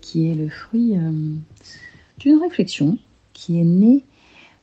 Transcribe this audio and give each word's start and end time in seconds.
qui 0.00 0.30
est 0.30 0.34
le 0.34 0.48
fruit 0.48 0.96
euh, 0.96 1.10
d'une 2.18 2.38
qui 2.64 3.60
est 3.60 3.64
née 3.64 4.04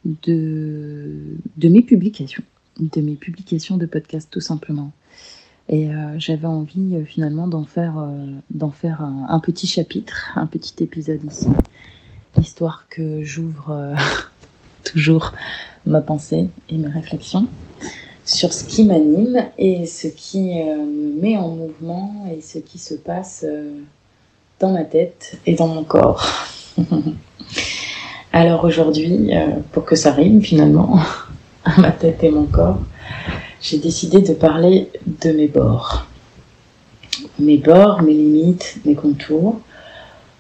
de, 0.06 1.38
mes 1.64 1.82
publications, 1.82 2.44
de 2.80 3.02
mes 3.02 3.16
publications 3.16 3.78
de 3.78 3.86
podcast 3.86 4.30
tout 4.32 4.42
simplement. 4.42 4.92
Et 5.68 5.90
euh, 5.90 6.20
j'avais 6.20 6.46
envie 6.46 6.96
euh, 6.96 7.06
finalement 7.06 7.48
d'en 7.48 7.64
faire, 7.64 7.98
euh, 7.98 8.28
d'en 8.52 8.70
faire 8.70 9.02
un, 9.02 9.26
un 9.30 9.40
petit 9.40 9.66
chapitre, 9.66 10.32
un 10.36 10.46
petit 10.46 10.84
épisode 10.84 11.24
ici, 11.24 11.48
histoire 12.40 12.86
que 12.90 13.24
j'ouvre 13.24 13.96
toujours 14.84 15.34
ma 15.88 16.02
pensée 16.02 16.50
et 16.70 16.78
mes 16.78 16.90
réflexions 16.90 17.48
sur 18.26 18.54
ce 18.54 18.64
qui 18.64 18.86
m'anime 18.86 19.46
et 19.58 19.86
ce 19.86 20.08
qui 20.08 20.56
me 20.56 21.22
met 21.22 21.38
en 21.38 21.50
mouvement 21.50 22.26
et 22.36 22.42
ce 22.42 22.58
qui 22.58 22.80
se 22.80 22.96
passe 22.96 23.46
dans 24.60 24.72
ma 24.72 24.84
tête 24.84 25.40
et 25.46 25.54
dans 25.54 25.68
mon 25.68 25.84
corps. 25.84 26.28
Alors 28.36 28.66
aujourd'hui, 28.66 29.30
euh, 29.34 29.48
pour 29.72 29.86
que 29.86 29.96
ça 29.96 30.12
rime 30.12 30.42
finalement, 30.42 31.00
à 31.64 31.80
ma 31.80 31.92
tête 31.92 32.22
et 32.22 32.30
mon 32.30 32.44
corps, 32.44 32.80
j'ai 33.62 33.78
décidé 33.78 34.20
de 34.20 34.34
parler 34.34 34.90
de 35.24 35.32
mes 35.32 35.48
bords. 35.48 36.06
Mes 37.40 37.58
bords, 37.58 38.02
mes 38.02 38.12
limites, 38.12 38.76
mes 38.84 38.94
contours. 38.94 39.62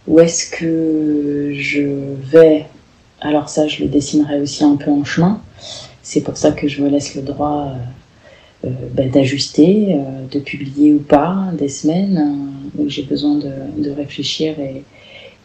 Où 0.09 0.19
est-ce 0.19 0.51
que 0.51 1.53
je 1.53 1.83
vais? 2.29 2.65
Alors 3.21 3.47
ça, 3.47 3.65
je 3.69 3.83
le 3.83 3.87
dessinerai 3.87 4.41
aussi 4.41 4.65
un 4.65 4.75
peu 4.75 4.91
en 4.91 5.05
chemin. 5.05 5.39
C'est 6.03 6.19
pour 6.19 6.35
ça 6.35 6.51
que 6.51 6.67
je 6.67 6.83
me 6.83 6.89
laisse 6.89 7.15
le 7.15 7.21
droit 7.21 7.69
euh, 8.65 8.67
euh, 8.67 8.73
ben, 8.91 9.09
d'ajuster, 9.09 9.97
de 10.29 10.39
publier 10.39 10.91
ou 10.91 10.99
pas, 10.99 11.45
des 11.57 11.69
semaines 11.69 12.67
euh, 12.77 12.83
où 12.83 12.89
j'ai 12.89 13.03
besoin 13.03 13.35
de, 13.35 13.89
réfléchir 13.89 14.55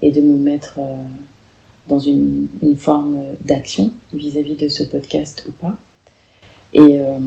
et, 0.02 0.10
de 0.10 0.20
me 0.20 0.36
mettre 0.36 0.80
dans 1.90 1.98
une, 1.98 2.48
forme 2.76 3.18
d'action 3.44 3.92
vis-à-vis 4.14 4.54
de 4.54 4.68
ce 4.68 4.84
podcast 4.84 5.44
ou 5.48 5.52
pas. 5.52 5.76
Et 6.72 7.00
euh, 7.00 7.18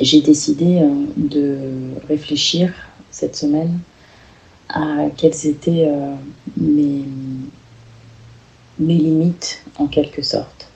j'ai 0.00 0.22
décidé 0.22 0.80
euh, 0.80 1.04
de 1.16 1.58
réfléchir 2.08 2.72
cette 3.10 3.36
semaine 3.36 3.78
à 4.70 5.08
quelles 5.16 5.46
étaient 5.46 5.86
euh, 5.86 6.14
mes, 6.56 7.04
mes 8.78 8.94
limites 8.94 9.62
en 9.78 9.86
quelque 9.86 10.22
sorte. 10.22 10.68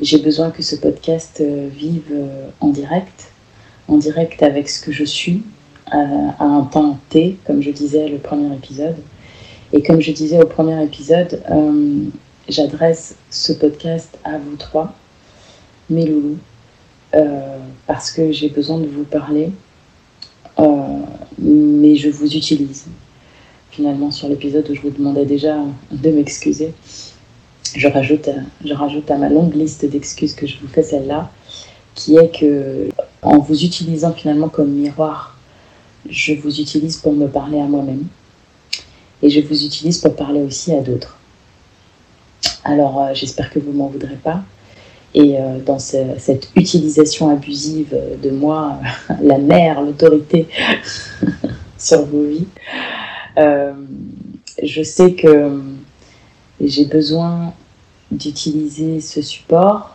J'ai 0.00 0.18
besoin 0.18 0.50
que 0.50 0.62
ce 0.62 0.74
podcast 0.74 1.42
vive 1.42 2.14
en 2.60 2.68
direct, 2.68 3.30
en 3.86 3.98
direct 3.98 4.42
avec 4.42 4.70
ce 4.70 4.80
que 4.80 4.90
je 4.90 5.04
suis, 5.04 5.42
à 5.90 6.44
un 6.44 6.62
temps 6.62 6.98
T, 7.10 7.36
comme 7.46 7.60
je 7.60 7.70
disais 7.70 8.08
le 8.08 8.16
premier 8.16 8.54
épisode. 8.54 8.96
Et 9.72 9.82
comme 9.82 10.00
je 10.00 10.12
disais 10.12 10.40
au 10.42 10.46
premier 10.46 10.82
épisode, 10.82 11.42
euh, 11.50 12.04
j'adresse 12.48 13.16
ce 13.30 13.52
podcast 13.52 14.18
à 14.24 14.38
vous 14.38 14.56
trois, 14.56 14.94
mes 15.90 16.06
loulous, 16.06 16.38
euh, 17.14 17.58
parce 17.86 18.10
que 18.10 18.32
j'ai 18.32 18.48
besoin 18.48 18.78
de 18.78 18.86
vous 18.86 19.04
parler, 19.04 19.50
euh, 20.58 20.64
mais 21.38 21.96
je 21.96 22.08
vous 22.08 22.34
utilise. 22.34 22.86
Finalement, 23.70 24.10
sur 24.10 24.28
l'épisode 24.28 24.68
où 24.70 24.74
je 24.74 24.80
vous 24.80 24.90
demandais 24.90 25.26
déjà 25.26 25.56
de 25.92 26.10
m'excuser, 26.10 26.72
je 27.76 27.88
rajoute, 27.88 28.30
je 28.64 28.72
rajoute 28.72 29.10
à 29.10 29.18
ma 29.18 29.28
longue 29.28 29.54
liste 29.54 29.84
d'excuses 29.84 30.34
que 30.34 30.46
je 30.46 30.58
vous 30.60 30.68
fais 30.68 30.82
celle-là, 30.82 31.30
qui 31.94 32.16
est 32.16 32.34
que 32.34 32.88
en 33.20 33.38
vous 33.38 33.64
utilisant 33.64 34.12
finalement 34.12 34.48
comme 34.48 34.70
miroir, 34.70 35.36
je 36.08 36.32
vous 36.32 36.58
utilise 36.58 36.96
pour 36.96 37.12
me 37.12 37.26
parler 37.26 37.60
à 37.60 37.64
moi-même 37.64 38.06
et 39.22 39.30
je 39.30 39.40
vous 39.40 39.64
utilise 39.64 39.98
pour 39.98 40.14
parler 40.16 40.40
aussi 40.42 40.72
à 40.72 40.80
d'autres. 40.80 41.16
Alors 42.64 43.02
euh, 43.02 43.14
j'espère 43.14 43.50
que 43.50 43.58
vous 43.58 43.72
m'en 43.72 43.88
voudrez 43.88 44.16
pas. 44.16 44.42
Et 45.14 45.38
euh, 45.38 45.58
dans 45.64 45.78
ce- 45.78 46.16
cette 46.18 46.50
utilisation 46.54 47.30
abusive 47.30 47.96
de 48.22 48.30
moi, 48.30 48.78
la 49.22 49.38
mère, 49.38 49.80
l'autorité 49.82 50.46
sur 51.78 52.04
vos 52.04 52.24
vies, 52.24 52.46
euh, 53.38 53.72
je 54.62 54.82
sais 54.82 55.14
que 55.14 55.60
j'ai 56.60 56.84
besoin 56.84 57.54
d'utiliser 58.10 59.00
ce 59.00 59.22
support 59.22 59.94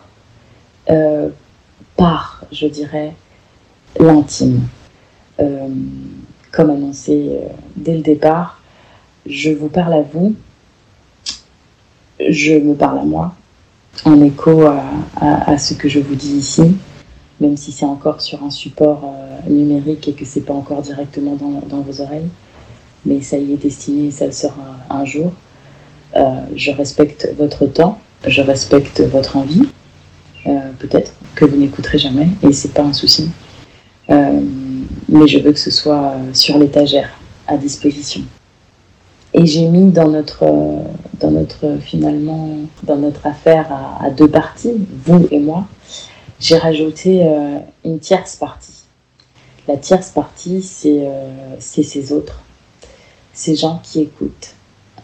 par, 1.97 2.43
je 2.51 2.67
dirais, 2.67 3.13
l'intime. 3.99 4.61
Comme 5.37 6.69
annoncé 6.69 7.31
dès 7.75 7.95
le 7.95 8.01
départ, 8.01 8.61
je 9.25 9.51
vous 9.51 9.69
parle 9.69 9.93
à 9.93 10.01
vous, 10.01 10.35
je 12.19 12.53
me 12.53 12.73
parle 12.75 12.99
à 12.99 13.03
moi, 13.03 13.33
en 14.05 14.21
écho 14.21 14.63
à, 14.63 15.57
ce 15.57 15.73
que 15.73 15.87
je 15.87 15.99
vous 15.99 16.15
dis 16.15 16.33
ici, 16.33 16.75
même 17.39 17.57
si 17.57 17.71
c'est 17.71 17.85
encore 17.85 18.21
sur 18.21 18.43
un 18.43 18.49
support 18.49 19.03
euh, 19.05 19.49
numérique 19.49 20.07
et 20.07 20.13
que 20.13 20.25
c'est 20.25 20.41
pas 20.41 20.53
encore 20.53 20.81
directement 20.81 21.35
dans, 21.35 21.81
vos 21.81 22.01
oreilles, 22.01 22.29
mais 23.05 23.21
ça 23.21 23.37
y 23.37 23.53
est 23.53 23.57
destiné, 23.57 24.11
ça 24.11 24.25
le 24.25 24.31
sera 24.31 24.77
un 24.89 25.05
jour. 25.05 25.33
Euh, 26.15 26.45
je 26.55 26.71
respecte 26.71 27.29
votre 27.37 27.65
temps, 27.65 27.99
je 28.25 28.41
respecte 28.41 29.01
votre 29.01 29.37
envie, 29.37 29.67
euh, 30.45 30.71
peut-être 30.79 31.13
que 31.35 31.45
vous 31.45 31.57
n'écouterez 31.57 31.97
jamais, 31.97 32.27
et 32.47 32.53
c'est 32.53 32.73
pas 32.73 32.83
un 32.83 32.93
souci. 32.93 33.29
Mais 35.09 35.27
je 35.27 35.37
veux 35.39 35.51
que 35.51 35.59
ce 35.59 35.71
soit 35.71 36.15
sur 36.33 36.57
l'étagère, 36.57 37.09
à 37.47 37.57
disposition. 37.57 38.21
Et 39.33 39.45
j'ai 39.45 39.67
mis 39.67 39.91
dans 39.91 40.09
notre, 40.09 40.45
dans 41.19 41.31
notre 41.31 41.77
finalement, 41.81 42.49
dans 42.83 42.97
notre 42.97 43.25
affaire 43.25 43.67
à, 43.99 44.09
deux 44.11 44.27
parties, 44.27 44.73
vous 45.05 45.27
et 45.31 45.39
moi, 45.39 45.65
j'ai 46.39 46.57
rajouté 46.57 47.23
euh, 47.23 47.57
une 47.83 47.99
tierce 47.99 48.35
partie. 48.35 48.83
La 49.65 49.77
tierce 49.77 50.09
partie, 50.09 50.61
c'est 50.61 51.07
euh, 51.07 51.55
ces 51.59 52.11
autres, 52.11 52.41
ces 53.31 53.55
gens 53.55 53.79
qui 53.81 54.01
écoutent, 54.01 54.55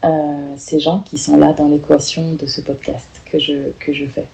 euh, 0.04 0.54
ces 0.58 0.82
gens 0.82 1.00
qui 1.00 1.18
sont 1.18 1.38
là 1.38 1.54
dans 1.54 1.70
l'équation 1.70 2.34
de 2.34 2.46
ce 2.46 2.60
podcast 2.60 3.08
que 3.26 3.40
je, 3.40 3.72
que 3.80 3.94
je 3.94 4.06
fais. 4.06 4.28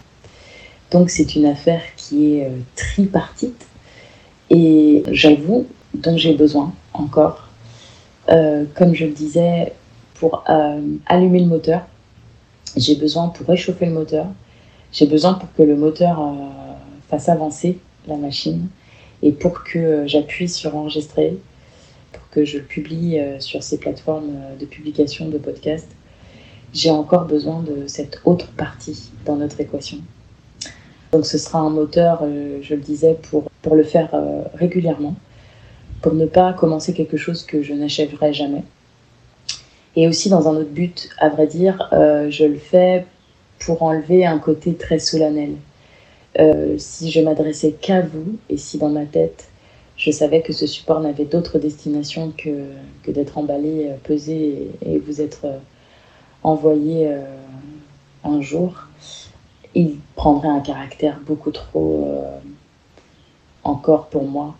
Donc 0.89 1.11
c'est 1.11 1.35
une 1.35 1.45
affaire 1.45 1.81
qui 1.95 2.38
est 2.38 2.45
euh, 2.45 2.57
tripartite 2.75 3.67
et 4.50 5.03
j'avoue 5.11 5.67
dont 5.94 6.17
j'ai 6.17 6.34
besoin 6.34 6.73
encore, 6.94 7.50
comme 8.28 8.94
je 8.94 9.05
le 9.05 9.11
disais, 9.11 9.73
pour 10.15 10.43
euh, 10.49 10.81
allumer 11.05 11.41
le 11.41 11.47
moteur, 11.47 11.81
j'ai 12.75 12.95
besoin 12.95 13.29
pour 13.29 13.47
réchauffer 13.47 13.85
le 13.85 13.91
moteur, 13.91 14.27
j'ai 14.91 15.05
besoin 15.05 15.33
pour 15.33 15.53
que 15.53 15.61
le 15.61 15.75
moteur 15.75 16.19
euh, 16.19 16.33
fasse 17.09 17.29
avancer 17.29 17.79
la 18.07 18.15
machine 18.15 18.67
et 19.21 19.31
pour 19.31 19.63
que 19.63 19.77
euh, 19.77 20.07
j'appuie 20.07 20.49
sur 20.49 20.75
enregistrer, 20.75 21.37
pour 22.13 22.27
que 22.29 22.45
je 22.45 22.59
publie 22.59 23.19
sur 23.39 23.61
ces 23.61 23.77
plateformes 23.77 24.31
de 24.57 24.65
publication 24.65 25.27
de 25.27 25.37
podcasts, 25.37 25.91
j'ai 26.73 26.91
encore 26.91 27.25
besoin 27.25 27.61
de 27.61 27.87
cette 27.87 28.22
autre 28.23 28.47
partie 28.51 29.11
dans 29.25 29.35
notre 29.35 29.59
équation. 29.59 29.97
Donc 31.11 31.25
ce 31.25 31.37
sera 31.37 31.59
un 31.59 31.69
moteur, 31.69 32.23
je 32.61 32.73
le 32.73 32.81
disais, 32.81 33.17
pour, 33.29 33.49
pour 33.61 33.75
le 33.75 33.84
faire 33.84 34.09
régulièrement, 34.53 35.16
pour 36.01 36.13
ne 36.13 36.25
pas 36.25 36.53
commencer 36.53 36.93
quelque 36.93 37.17
chose 37.17 37.43
que 37.43 37.61
je 37.61 37.73
n'achèverai 37.73 38.31
jamais. 38.31 38.63
Et 39.95 40.07
aussi 40.07 40.29
dans 40.29 40.47
un 40.47 40.55
autre 40.57 40.71
but, 40.71 41.09
à 41.19 41.29
vrai 41.29 41.47
dire, 41.47 41.89
euh, 41.93 42.29
je 42.29 42.45
le 42.45 42.57
fais 42.57 43.05
pour 43.59 43.81
enlever 43.83 44.25
un 44.25 44.39
côté 44.39 44.75
très 44.75 44.99
solennel. 44.99 45.55
Euh, 46.39 46.75
si 46.77 47.11
je 47.11 47.21
m'adressais 47.21 47.71
qu'à 47.71 48.01
vous 48.01 48.37
et 48.49 48.57
si 48.57 48.77
dans 48.77 48.89
ma 48.89 49.05
tête 49.05 49.47
je 49.95 50.11
savais 50.11 50.41
que 50.41 50.51
ce 50.51 50.67
support 50.67 50.99
n'avait 50.99 51.23
d'autre 51.23 51.57
destination 51.57 52.33
que, 52.37 52.65
que 53.03 53.11
d'être 53.11 53.37
emballé, 53.37 53.87
euh, 53.87 53.95
pesé 54.03 54.69
et, 54.85 54.99
vous 54.99 55.21
être 55.21 55.45
envoyé 56.43 57.09
un 58.25 58.41
jour, 58.41 58.87
il 59.73 59.95
prendrait 60.15 60.49
un 60.49 60.59
caractère 60.59 61.19
beaucoup 61.25 61.49
trop, 61.49 62.23
encore 63.63 64.07
pour 64.07 64.25
moi, 64.25 64.55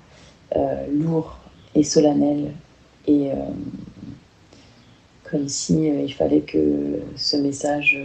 lourd 0.89 1.37
et 1.75 1.83
solennel 1.83 2.53
et 3.07 3.29
comme 5.35 5.49
si 5.49 5.87
il 5.87 6.13
fallait 6.13 6.39
que 6.39 7.01
ce 7.17 7.35
message 7.35 7.99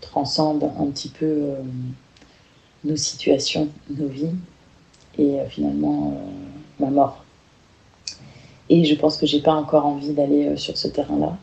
transcende 0.00 0.70
un 0.78 0.86
petit 0.86 1.08
peu 1.08 1.48
nos 2.84 2.94
situations, 2.94 3.68
nos 3.90 4.06
vies, 4.06 4.36
et 5.18 5.38
finalement 5.48 6.16
ma 6.78 6.90
mort. 6.90 7.24
Et 8.70 8.84
je 8.84 8.94
pense 8.94 9.16
que 9.16 9.26
j'ai 9.26 9.42
pas 9.42 9.52
encore 9.52 9.84
envie 9.84 10.12
d'aller 10.12 10.56
sur 10.56 10.78
ce 10.78 10.86
terrain-là. 10.86 11.36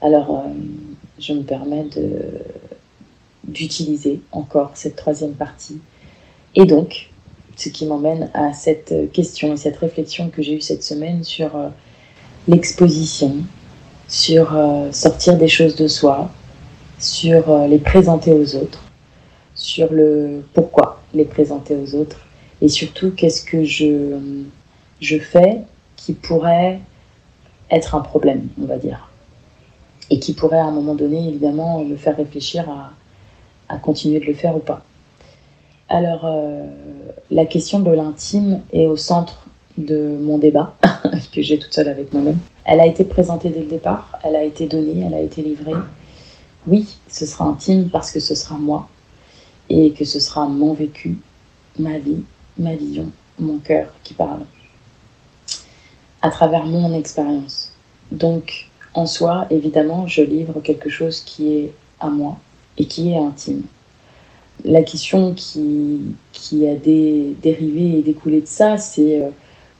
Alors, 0.00 0.42
je 1.18 1.34
me 1.34 1.42
permets 1.42 1.86
d'utiliser 3.44 4.22
encore 4.32 4.70
cette 4.72 4.96
troisième 4.96 5.34
partie. 5.34 5.80
Et 6.54 6.64
donc, 6.64 7.10
ce 7.56 7.68
qui 7.68 7.84
m'emmène 7.84 8.30
à 8.32 8.54
cette 8.54 9.12
question 9.12 9.52
et 9.52 9.58
cette 9.58 9.76
réflexion 9.76 10.30
que 10.30 10.40
j'ai 10.40 10.54
eue 10.54 10.62
cette 10.62 10.82
semaine 10.82 11.24
sur 11.24 11.54
euh, 11.56 11.68
l'exposition, 12.48 13.36
sur 14.08 14.56
euh, 14.56 14.92
sortir 14.92 15.36
des 15.36 15.48
choses 15.48 15.76
de 15.76 15.88
soi, 15.88 16.30
sur 16.98 17.50
euh, 17.50 17.66
les 17.66 17.78
présenter 17.78 18.32
aux 18.32 18.56
autres, 18.56 18.82
sur 19.54 19.92
le 19.92 20.44
pourquoi 20.52 21.00
les 21.14 21.24
présenter 21.24 21.76
aux 21.76 21.94
autres, 21.94 22.20
et 22.60 22.68
surtout 22.68 23.10
qu'est-ce 23.10 23.44
que 23.44 23.64
je, 23.64 24.18
je 25.00 25.18
fais 25.18 25.60
qui 25.96 26.12
pourrait 26.12 26.80
être 27.70 27.94
un 27.94 28.00
problème, 28.00 28.48
on 28.60 28.66
va 28.66 28.78
dire, 28.78 29.10
et 30.10 30.18
qui 30.18 30.32
pourrait 30.34 30.58
à 30.58 30.64
un 30.64 30.70
moment 30.70 30.94
donné, 30.94 31.28
évidemment, 31.28 31.82
me 31.82 31.96
faire 31.96 32.16
réfléchir 32.16 32.68
à, 32.68 32.92
à 33.68 33.78
continuer 33.78 34.20
de 34.20 34.26
le 34.26 34.34
faire 34.34 34.56
ou 34.56 34.60
pas. 34.60 34.82
Alors, 35.88 36.24
euh, 36.24 36.66
la 37.30 37.44
question 37.44 37.80
de 37.80 37.90
l'intime 37.90 38.60
est 38.72 38.86
au 38.86 38.96
centre 38.96 39.46
de 39.76 40.16
mon 40.20 40.38
débat 40.38 40.76
que 41.32 41.42
j'ai 41.42 41.58
toute 41.58 41.72
seule 41.72 41.88
avec 41.88 42.12
moi-même. 42.12 42.38
Elle 42.64 42.80
a 42.80 42.86
été 42.86 43.04
présentée 43.04 43.50
dès 43.50 43.60
le 43.60 43.66
départ, 43.66 44.18
elle 44.22 44.36
a 44.36 44.44
été 44.44 44.66
donnée, 44.66 45.04
elle 45.06 45.14
a 45.14 45.20
été 45.20 45.42
livrée. 45.42 45.74
Oui, 46.66 46.96
ce 47.08 47.26
sera 47.26 47.44
intime 47.46 47.90
parce 47.90 48.10
que 48.10 48.20
ce 48.20 48.34
sera 48.34 48.56
moi 48.56 48.88
et 49.68 49.92
que 49.92 50.04
ce 50.04 50.20
sera 50.20 50.46
mon 50.46 50.72
vécu, 50.72 51.18
ma 51.78 51.98
vie, 51.98 52.22
ma 52.58 52.74
vision, 52.74 53.10
mon 53.38 53.58
cœur 53.58 53.88
qui 54.02 54.14
parle 54.14 54.40
à 56.22 56.30
travers 56.30 56.64
mon 56.64 56.94
expérience. 56.94 57.72
Donc, 58.10 58.70
en 58.94 59.06
soi, 59.06 59.46
évidemment, 59.50 60.06
je 60.06 60.22
livre 60.22 60.60
quelque 60.60 60.88
chose 60.88 61.20
qui 61.20 61.52
est 61.52 61.72
à 62.00 62.08
moi 62.08 62.38
et 62.78 62.86
qui 62.86 63.10
est 63.10 63.18
intime 63.18 63.64
la 64.64 64.82
question 64.82 65.34
qui, 65.34 66.00
qui 66.32 66.66
a 66.68 66.74
des, 66.74 67.36
dérivé 67.42 67.98
et 67.98 68.02
découlé 68.02 68.40
de 68.40 68.46
ça, 68.46 68.78
c'est 68.78 69.22
euh, 69.22 69.30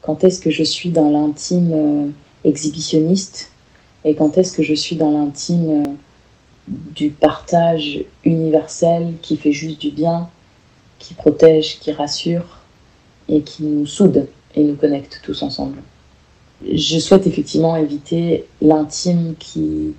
quand 0.05 0.23
est-ce 0.23 0.39
que 0.39 0.51
je 0.51 0.63
suis 0.63 0.89
dans 0.89 1.09
l'intime 1.09 1.71
euh, 1.73 2.07
exhibitionniste 2.43 3.51
et 4.03 4.13
quand 4.13 4.37
est-ce 4.37 4.55
que 4.55 4.61
je 4.61 4.75
suis 4.75 4.95
dans 4.95 5.09
l'intime 5.11 5.83
euh, 5.83 5.83
du 6.67 7.09
partage 7.09 8.03
universel 8.23 9.13
qui 9.23 9.35
fait 9.35 9.51
juste 9.51 9.81
du 9.81 9.89
bien, 9.89 10.29
qui 10.99 11.15
protège, 11.15 11.79
qui 11.79 11.91
rassure 11.91 12.59
et 13.29 13.41
qui 13.41 13.63
nous 13.63 13.87
soude 13.87 14.27
et 14.55 14.63
nous 14.63 14.75
connecte 14.75 15.21
tous 15.23 15.41
ensemble? 15.41 15.77
Je 16.71 16.99
souhaite 16.99 17.25
effectivement 17.25 17.75
éviter 17.75 18.45
l'intime 18.61 19.33
qui, 19.39 19.93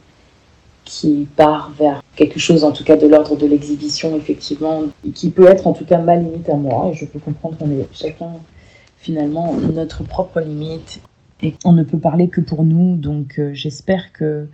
qui 0.85 1.27
part 1.37 1.73
vers 1.77 2.01
quelque 2.15 2.39
chose, 2.39 2.63
en 2.63 2.71
tout 2.71 2.85
cas 2.85 2.97
de 2.97 3.09
l'ordre 3.09 3.37
de 3.37 3.47
l'exhibition, 3.47 4.17
effectivement, 4.17 4.85
qui 5.15 5.31
peut 5.31 5.49
être 5.49 5.67
en 5.67 5.73
tout 5.73 5.85
cas 5.85 5.99
ma 5.99 6.15
limite 6.15 6.49
à 6.49 6.55
moi. 6.55 6.91
Et 6.93 6.95
je 6.95 7.05
peux 7.05 7.19
comprendre 7.19 7.59
qu'on 7.59 7.71
est 7.71 7.87
chacun 7.93 8.31
finalement 8.97 9.55
notre 9.55 10.03
propre 10.03 10.41
limite 10.41 11.01
et 11.43 11.55
on 11.65 11.73
ne 11.73 11.83
peut 11.83 11.99
parler 11.99 12.29
que 12.29 12.41
pour 12.41 12.65
nous. 12.65 12.97
Donc 12.97 13.39
euh, 13.39 13.53
j'espère 13.53 14.13
que 14.13 14.49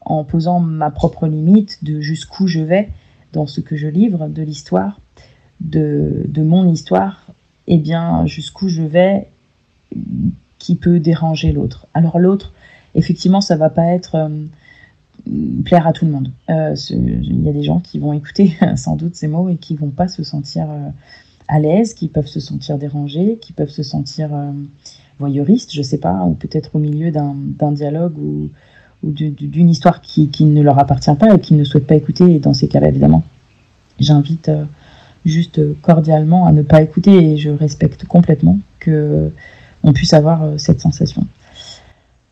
en 0.00 0.24
posant 0.24 0.60
ma 0.60 0.90
propre 0.90 1.26
limite 1.26 1.82
de 1.82 2.00
jusqu'où 2.00 2.46
je 2.46 2.60
vais 2.60 2.88
dans 3.32 3.46
ce 3.46 3.60
que 3.60 3.76
je 3.76 3.88
livre, 3.88 4.28
de 4.28 4.42
l'histoire, 4.42 5.00
de, 5.60 6.22
de 6.28 6.42
mon 6.42 6.70
histoire, 6.72 7.26
et 7.66 7.74
eh 7.74 7.78
bien 7.78 8.24
jusqu'où 8.26 8.68
je 8.68 8.82
vais 8.82 9.28
qui 10.58 10.76
peut 10.76 11.00
déranger 11.00 11.52
l'autre. 11.52 11.86
Alors 11.92 12.18
l'autre, 12.18 12.52
effectivement, 12.94 13.40
ça 13.40 13.56
va 13.56 13.68
pas 13.68 13.86
être 13.86 14.14
euh, 14.14 14.46
plaire 15.64 15.86
à 15.86 15.92
tout 15.92 16.06
le 16.06 16.12
monde. 16.12 16.30
Euh, 16.50 16.74
il 16.90 17.42
y 17.42 17.48
a 17.48 17.52
des 17.52 17.64
gens 17.64 17.80
qui 17.80 17.98
vont 17.98 18.12
écouter 18.12 18.56
sans 18.76 18.94
doute 18.96 19.16
ces 19.16 19.26
mots 19.26 19.48
et 19.48 19.56
qui 19.56 19.74
vont 19.74 19.90
pas 19.90 20.08
se 20.08 20.22
sentir 20.22 20.68
à 21.48 21.58
l'aise, 21.58 21.94
qui 21.94 22.08
peuvent 22.08 22.26
se 22.26 22.40
sentir 22.40 22.78
dérangés, 22.78 23.38
qui 23.40 23.52
peuvent 23.52 23.70
se 23.70 23.82
sentir 23.82 24.34
euh, 24.34 24.52
voyeuristes, 25.18 25.72
je 25.72 25.82
sais 25.82 25.98
pas, 25.98 26.24
ou 26.24 26.34
peut-être 26.34 26.76
au 26.76 26.78
milieu 26.78 27.10
d'un 27.10 27.72
dialogue 27.72 28.18
ou, 28.18 28.50
d'une 29.02 29.70
histoire 29.70 30.00
qui, 30.00 30.28
ne 30.40 30.62
leur 30.62 30.78
appartient 30.78 31.14
pas 31.14 31.34
et 31.34 31.40
qui 31.40 31.54
ne 31.54 31.62
souhaitent 31.62 31.86
pas 31.86 31.94
écouter. 31.94 32.34
Et 32.34 32.38
dans 32.40 32.54
ces 32.54 32.66
cas-là, 32.66 32.88
évidemment, 32.88 33.22
j'invite 34.00 34.50
juste 35.24 35.60
cordialement 35.82 36.46
à 36.46 36.52
ne 36.52 36.62
pas 36.62 36.82
écouter 36.82 37.12
et 37.12 37.36
je 37.36 37.50
respecte 37.50 38.04
complètement 38.06 38.58
que 38.80 39.30
on 39.84 39.92
puisse 39.92 40.12
avoir 40.12 40.58
cette 40.58 40.80
sensation. 40.80 41.28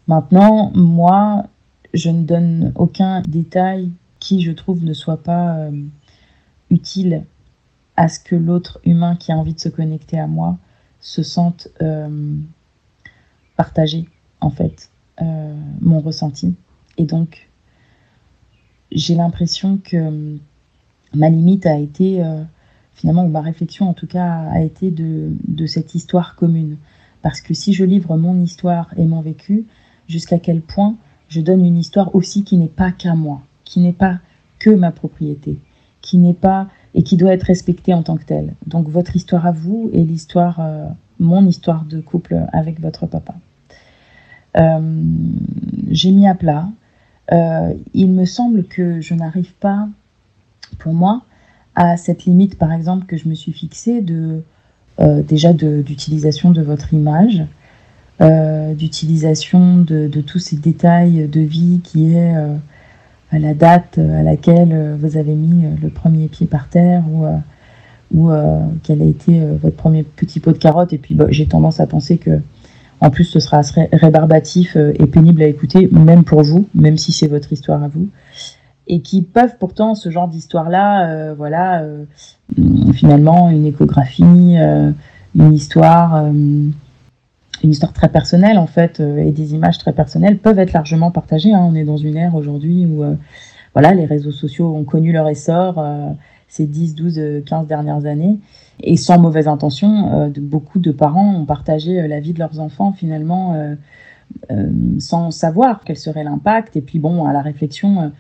Maintenant, 0.09 0.73
moi, 0.75 1.47
je 1.95 2.11
ne 2.11 2.23
donne 2.23 2.73
aucun 2.75 3.23
détail 3.23 3.91
qui, 4.21 4.43
je 4.43 4.53
trouve, 4.53 4.85
ne 4.85 4.93
soit 4.93 5.23
pas 5.23 5.57
euh, 5.57 5.71
utile 6.71 7.25
à 7.97 8.09
ce 8.09 8.19
que 8.19 8.35
l'autre 8.35 8.81
humain 8.85 9.17
qui 9.17 9.33
a 9.33 9.37
envie 9.37 9.55
de 9.55 9.61
se 9.61 9.69
connecter 9.69 10.19
à 10.19 10.27
moi 10.27 10.59
se 11.01 11.23
sente 11.23 11.69
euh, 11.83 12.37
partagé, 13.57 14.09
en 14.41 14.51
fait, 14.51 14.91
euh, 15.23 15.55
mon 15.81 16.01
ressenti. 16.01 16.55
Et 16.99 17.05
donc, 17.05 17.49
j'ai 18.91 19.15
l'impression 19.15 19.79
que 19.83 20.39
ma 21.15 21.29
limite 21.29 21.67
a 21.67 21.79
été, 21.79 22.23
finalement, 22.95 23.25
ou 23.25 23.29
ma 23.29 23.41
réflexion 23.41 23.89
en 23.89 23.95
tout 23.95 24.07
cas, 24.07 24.49
a 24.51 24.61
été 24.61 24.91
de, 24.91 25.33
de 25.49 25.67
cette 25.67 25.95
histoire 25.95 26.37
commune. 26.37 26.77
Parce 27.23 27.41
que 27.41 27.55
si 27.55 27.73
je 27.73 27.85
livre 27.85 28.17
mon 28.17 28.41
histoire 28.41 28.93
et 28.97 29.05
mon 29.07 29.21
vécu, 29.21 29.67
jusqu'à 30.09 30.39
quel 30.39 30.61
point 30.61 30.97
je 31.29 31.41
donne 31.41 31.65
une 31.65 31.79
histoire 31.79 32.15
aussi 32.15 32.45
qui 32.45 32.57
n'est 32.57 32.69
pas 32.69 32.93
qu'à 32.93 33.15
moi, 33.15 33.43
qui 33.65 33.81
n'est 33.81 33.93
pas 33.93 34.21
que 34.59 34.71
ma 34.71 34.93
propriété, 34.93 35.59
qui 36.01 36.19
n'est 36.19 36.35
pas 36.35 36.69
et 36.95 37.03
qui 37.03 37.17
doit 37.17 37.33
être 37.33 37.45
respectée 37.45 37.93
en 37.93 38.03
tant 38.03 38.17
que 38.17 38.25
telle. 38.25 38.55
Donc 38.67 38.89
votre 38.89 39.17
histoire 39.17 39.47
à 39.47 39.53
vous 39.53 39.91
et 39.93 40.03
l'histoire, 40.03 40.61
euh, 40.61 40.87
mon 41.19 41.47
histoire 41.47 41.85
de 41.85 42.01
couple 42.01 42.41
avec 42.53 42.81
votre 42.81 43.07
papa. 43.07 43.35
Euh, 44.57 45.03
j'ai 45.91 46.13
mis 46.13 46.29
à 46.29 46.35
plat. 46.35 46.69
Euh, 47.33 47.75
il 47.95 48.13
me 48.13 48.25
semble 48.25 48.65
que 48.65 49.01
je 49.01 49.15
n'arrive 49.15 49.53
pas, 49.55 49.89
pour 50.79 50.93
moi, 50.93 51.23
à 51.75 51.97
cette 51.97 52.25
limite, 52.25 52.57
par 52.57 52.73
exemple, 52.73 53.07
que 53.07 53.17
je 53.17 53.29
me 53.29 53.35
suis 53.35 53.53
fixée 53.53 54.01
de 54.01 54.43
déjà 55.27 55.53
d'utilisation 55.53 56.53
de, 56.53 56.63
votre 56.63 56.95
image, 56.95 57.43
d'utilisation 58.21 59.79
de, 59.79 60.21
tous 60.21 60.39
ces 60.39 60.55
détails 60.55 61.27
de 61.27 61.41
vie 61.41 61.81
qui 61.83 62.15
est 62.15 62.33
la 63.39 63.55
date 63.55 63.99
à 63.99 64.23
laquelle 64.23 64.71
euh, 64.73 64.97
vous 64.99 65.17
avez 65.17 65.35
mis 65.35 65.65
le 65.81 65.89
premier 65.89 66.29
pied 66.29 66.47
par 66.47 66.69
terre 66.69 67.03
ou, 67.11 67.27
ou 68.15 68.31
quel 68.83 69.03
a 69.03 69.05
été 69.05 69.41
votre 69.63 69.77
premier 69.77 70.03
petit 70.03 70.41
pot 70.41 70.53
de 70.53 70.59
carotte. 70.59 70.93
Et 70.93 70.99
puis 70.99 71.15
bah, 71.15 71.27
j'ai 71.31 71.47
tendance 71.47 71.81
à 71.81 71.87
penser 71.87 72.19
que 72.19 72.41
en 73.01 73.11
plus 73.11 73.25
ce 73.25 73.41
sera 73.41 73.59
assez 73.59 73.89
rébarbatif 73.93 74.77
et 74.77 75.07
pénible 75.07 75.43
à 75.43 75.47
écouter, 75.47 75.89
même 75.91 76.25
pour 76.25 76.43
vous, 76.43 76.69
même 76.75 76.97
si 76.97 77.13
c'est 77.13 77.27
votre 77.27 77.53
histoire 77.53 77.83
à 77.83 77.89
vous. 77.89 78.09
Et 78.87 79.01
qui 79.01 79.23
peuvent 79.23 79.57
pourtant, 79.59 79.95
ce 79.95 80.11
genre 80.11 80.29
d'histoire-là, 80.29 81.35
voilà, 81.35 81.85
finalement, 82.93 83.51
une 83.51 83.67
échographie, 83.67 84.57
une 85.35 85.53
histoire 85.53 86.27
une 87.65 87.71
histoire 87.71 87.95
très 87.95 88.11
personnelle 88.11 88.59
en 88.59 88.67
fait 88.67 89.01
euh, 89.01 89.17
et 89.17 89.33
des 89.33 89.55
images 89.55 89.79
très 89.79 89.93
personnelles 89.93 90.39
peuvent 90.39 90.59
être 90.59 90.73
largement 90.73 91.11
partagées. 91.11 91.53
Hein. 91.53 91.67
On 91.67 91.75
est 91.75 91.85
dans 91.85 91.97
une 91.97 92.17
ère 92.17 92.37
aujourd'hui 92.37 92.85
où 92.85 93.03
euh, 93.03 93.15
voilà, 93.73 93.95
les 93.95 94.05
réseaux 94.05 94.33
sociaux 94.33 94.73
ont 94.75 94.85
connu 94.85 95.13
leur 95.13 95.29
essor 95.29 95.79
euh, 95.79 96.11
ces 96.47 96.67
10, 96.67 96.95
12, 96.95 97.43
15 97.47 97.67
dernières 97.67 98.05
années 98.05 98.39
et 98.81 98.97
sans 98.97 99.19
mauvaise 99.19 99.49
intention, 99.49 100.33
beaucoup 100.37 100.79
de 100.79 100.93
parents 100.93 101.35
ont 101.37 101.47
partagé 101.47 102.07
la 102.07 102.21
vie 102.21 102.33
de 102.33 102.39
leurs 102.39 102.61
enfants 102.61 102.93
finalement 102.93 103.57
sans 104.99 105.31
savoir 105.31 105.83
quel 105.85 105.97
serait 105.97 106.23
l'impact. 106.23 106.77
Et 106.77 106.81
puis 106.81 106.99
bon, 106.99 107.25
à 107.25 107.33
la 107.33 107.41
réflexion, 107.41 108.13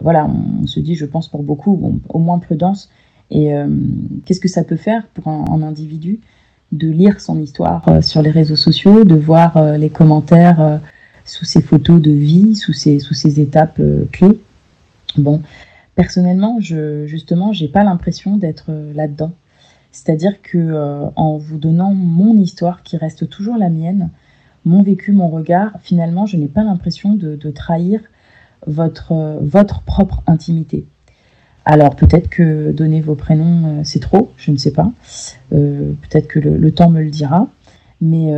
voilà, 0.00 0.28
on, 0.28 0.66
se 0.66 0.78
dit, 0.78 0.94
je 0.94 1.06
pense 1.06 1.28
pour 1.28 1.42
beaucoup, 1.42 2.00
au 2.08 2.18
moins 2.18 2.38
prudence. 2.38 2.90
Et 3.30 3.52
qu'est-ce 4.24 4.40
que 4.40 4.48
ça 4.48 4.62
peut 4.62 4.76
faire 4.76 5.06
pour 5.08 5.28
un 5.28 5.62
individu? 5.62 6.20
De 6.72 6.88
lire 6.88 7.20
son 7.20 7.40
histoire 7.40 7.86
euh, 7.88 8.00
sur 8.00 8.22
les 8.22 8.30
réseaux 8.30 8.56
sociaux, 8.56 9.04
de 9.04 9.14
voir 9.14 9.56
euh, 9.56 9.76
les 9.76 9.90
commentaires 9.90 10.60
euh, 10.60 10.78
sous 11.24 11.44
ces 11.44 11.60
photos 11.60 12.00
de 12.00 12.10
vie, 12.10 12.54
sous 12.54 12.72
ces, 12.72 12.98
sous 12.98 13.14
ces 13.14 13.40
étapes 13.40 13.80
clés. 14.12 14.40
Bon, 15.16 15.42
personnellement, 15.94 16.58
je, 16.60 17.06
justement, 17.06 17.52
j'ai 17.52 17.68
pas 17.68 17.84
l'impression 17.84 18.36
d'être 18.36 18.70
là-dedans. 18.94 19.32
C'est-à-dire 19.92 20.40
que 20.42 21.08
en 21.14 21.36
vous 21.36 21.58
donnant 21.58 21.92
mon 21.92 22.36
histoire 22.36 22.82
qui 22.82 22.96
reste 22.96 23.28
toujours 23.28 23.56
la 23.56 23.70
mienne, 23.70 24.08
mon 24.64 24.82
vécu, 24.82 25.12
mon 25.12 25.28
regard, 25.28 25.72
finalement, 25.82 26.26
je 26.26 26.36
n'ai 26.36 26.48
pas 26.48 26.64
l'impression 26.64 27.14
de, 27.14 27.36
trahir 27.50 28.00
votre, 28.66 29.38
votre 29.40 29.82
propre 29.82 30.22
intimité. 30.26 30.86
Alors 31.70 31.94
peut-être 31.94 32.28
que 32.28 32.72
donner 32.72 33.00
vos 33.00 33.14
prénoms, 33.14 33.84
c'est 33.84 34.00
trop, 34.00 34.32
je 34.36 34.50
ne 34.50 34.56
sais 34.56 34.72
pas. 34.72 34.90
peut-être 35.50 36.26
que 36.26 36.40
le, 36.40 36.72
temps 36.72 36.90
me 36.90 37.00
le 37.00 37.10
dira. 37.10 37.46
Mais, 38.00 38.32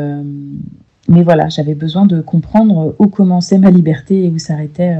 mais 1.09 1.23
voilà, 1.23 1.49
j'avais 1.49 1.75
besoin 1.75 2.05
de 2.05 2.21
comprendre 2.21 2.95
où 2.99 3.07
commençait 3.07 3.57
ma 3.57 3.71
liberté 3.71 4.27
et 4.27 4.29
où 4.29 4.39
s'arrêtait 4.39 4.99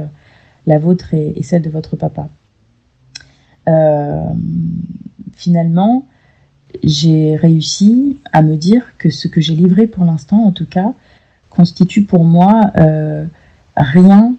la 0.67 0.79
vôtre 0.79 1.13
et, 1.13 1.43
celle 1.43 1.61
de 1.61 1.69
votre 1.69 1.95
papa. 1.97 2.31
finalement, 5.35 6.07
j'ai 6.83 7.37
réussi 7.37 8.19
à 8.33 8.41
me 8.41 8.57
dire 8.57 8.97
que 8.97 9.11
ce 9.11 9.29
que 9.29 9.41
j'ai 9.41 9.55
livré 9.55 9.87
pour 9.87 10.05
l'instant, 10.05 10.45
en 10.45 10.53
tout 10.53 10.67
cas, 10.67 10.95
constitue 11.51 12.05
pour 12.05 12.25
moi 12.25 12.71
euh, 12.79 13.25
rien 13.77 14.35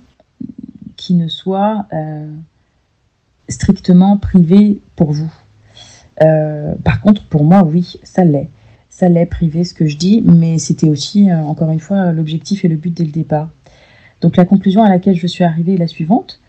qui 0.97 1.13
ne 1.13 1.27
soit 1.27 1.85
euh, 1.93 2.27
strictement 3.53 4.17
privé 4.17 4.81
pour 4.95 5.11
vous. 5.11 5.31
Euh, 6.21 6.73
par 6.83 7.01
contre, 7.01 7.23
pour 7.23 7.43
moi, 7.43 7.63
oui, 7.63 7.95
ça 8.03 8.23
l'est. 8.23 8.49
Ça 8.89 9.09
l'est 9.09 9.25
privé 9.25 9.63
ce 9.63 9.73
que 9.73 9.87
je 9.87 9.97
dis, 9.97 10.21
mais 10.21 10.59
c'était 10.59 10.89
aussi, 10.89 11.33
encore 11.33 11.71
une 11.71 11.79
fois, 11.79 12.11
l'objectif 12.11 12.63
et 12.63 12.67
le 12.67 12.75
but 12.75 12.93
dès 12.93 13.05
le 13.05 13.11
départ. 13.11 13.49
Donc 14.21 14.37
la 14.37 14.45
conclusion 14.45 14.83
à 14.83 14.89
laquelle 14.89 15.15
je 15.15 15.25
suis 15.25 15.43
arrivée 15.43 15.73
est 15.73 15.77
la 15.77 15.87
suivante. 15.87 16.39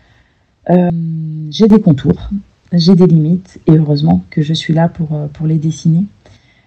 j'ai 0.69 1.67
des 1.67 1.81
contours, 1.81 2.29
j'ai 2.77 2.95
des 2.95 3.07
limites 3.07 3.59
et 3.67 3.71
heureusement 3.71 4.23
que 4.29 4.41
je 4.41 4.53
suis 4.53 4.73
là 4.73 4.89
pour, 4.89 5.13
euh, 5.13 5.27
pour 5.27 5.47
les 5.47 5.57
dessiner. 5.57 6.05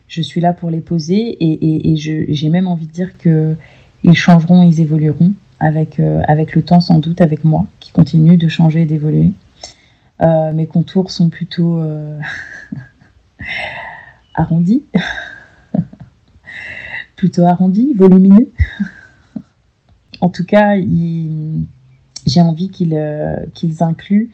Je 0.07 0.23
suis 0.23 0.41
là 0.41 0.53
pour 0.53 0.71
les 0.71 0.81
poser 0.81 1.17
et, 1.17 1.93
et, 1.93 1.97
j'ai 1.97 2.49
même 2.49 2.67
envie 2.67 2.87
de 2.87 2.93
dire 2.93 3.11
qu'ils 3.19 4.15
changeront, 4.15 4.63
ils 4.63 4.81
évolueront 4.81 5.35
avec, 5.61 6.01
euh, 6.01 6.23
avec 6.27 6.55
le 6.55 6.63
temps 6.63 6.81
sans 6.81 6.99
doute, 6.99 7.21
avec 7.21 7.45
moi 7.45 7.67
qui 7.79 7.93
continue 7.93 8.39
de 8.39 8.49
changer 8.49 8.83
et 8.83 8.87
d'évoluer. 8.87 9.33
Euh, 10.21 10.53
mes 10.53 10.67
contours 10.67 11.11
sont 11.11 11.29
plutôt 11.29 11.81
arrondis, 14.35 14.85
plutôt 17.17 17.45
arrondis, 17.45 17.95
volumineux. 17.95 18.51
en 20.21 20.29
tout 20.29 20.45
cas, 20.45 20.77
j'ai 22.27 22.41
envie 22.41 22.71
qu'ils 22.71 22.99
qu'ils 23.55 23.83
incluent 23.83 24.31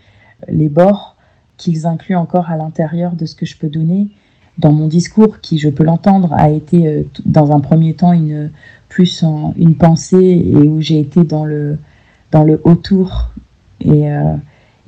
les 0.49 0.69
bords 0.69 1.14
qu'ils 1.57 1.87
incluent 1.87 2.17
encore 2.17 2.50
à 2.50 2.57
l'intérieur 2.57 3.12
de 3.12 3.26
ce 3.26 3.35
que 3.35 3.47
je 3.47 3.57
peux 3.57 3.69
donner. 3.69 4.09
Dans 4.59 4.73
mon 4.73 4.87
discours, 4.87 5.41
qui, 5.41 5.59
je 5.59 5.69
peux 5.69 5.85
l'entendre, 5.85 6.33
a 6.33 6.50
été 6.50 6.87
euh, 6.87 7.03
dans 7.25 7.53
un 7.53 7.61
premier 7.61 7.95
temps 7.95 8.12
une, 8.12 8.50
plus 8.88 9.25
une 9.57 9.75
pensée 9.75 10.45
et 10.47 10.69
où 10.69 10.81
j'ai 10.81 11.00
été 11.00 11.25
dans 11.25 11.45
le, 11.45 11.79
dans 12.31 12.45
le 12.45 12.61
autour 12.64 13.31
euh, 13.87 13.91
et 13.91 14.09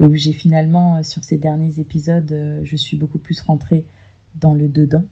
où 0.01 0.15
j'ai 0.15 0.33
finalement, 0.33 1.03
sur 1.03 1.25
ces 1.25 1.39
derniers 1.39 1.81
épisodes, 1.81 2.31
euh, 2.33 2.61
je 2.65 2.77
suis 2.77 2.97
beaucoup 2.97 3.19
plus 3.19 3.41
rentrée 3.41 3.87
dans 4.35 4.55
le 4.55 4.69
dedans. 4.69 5.05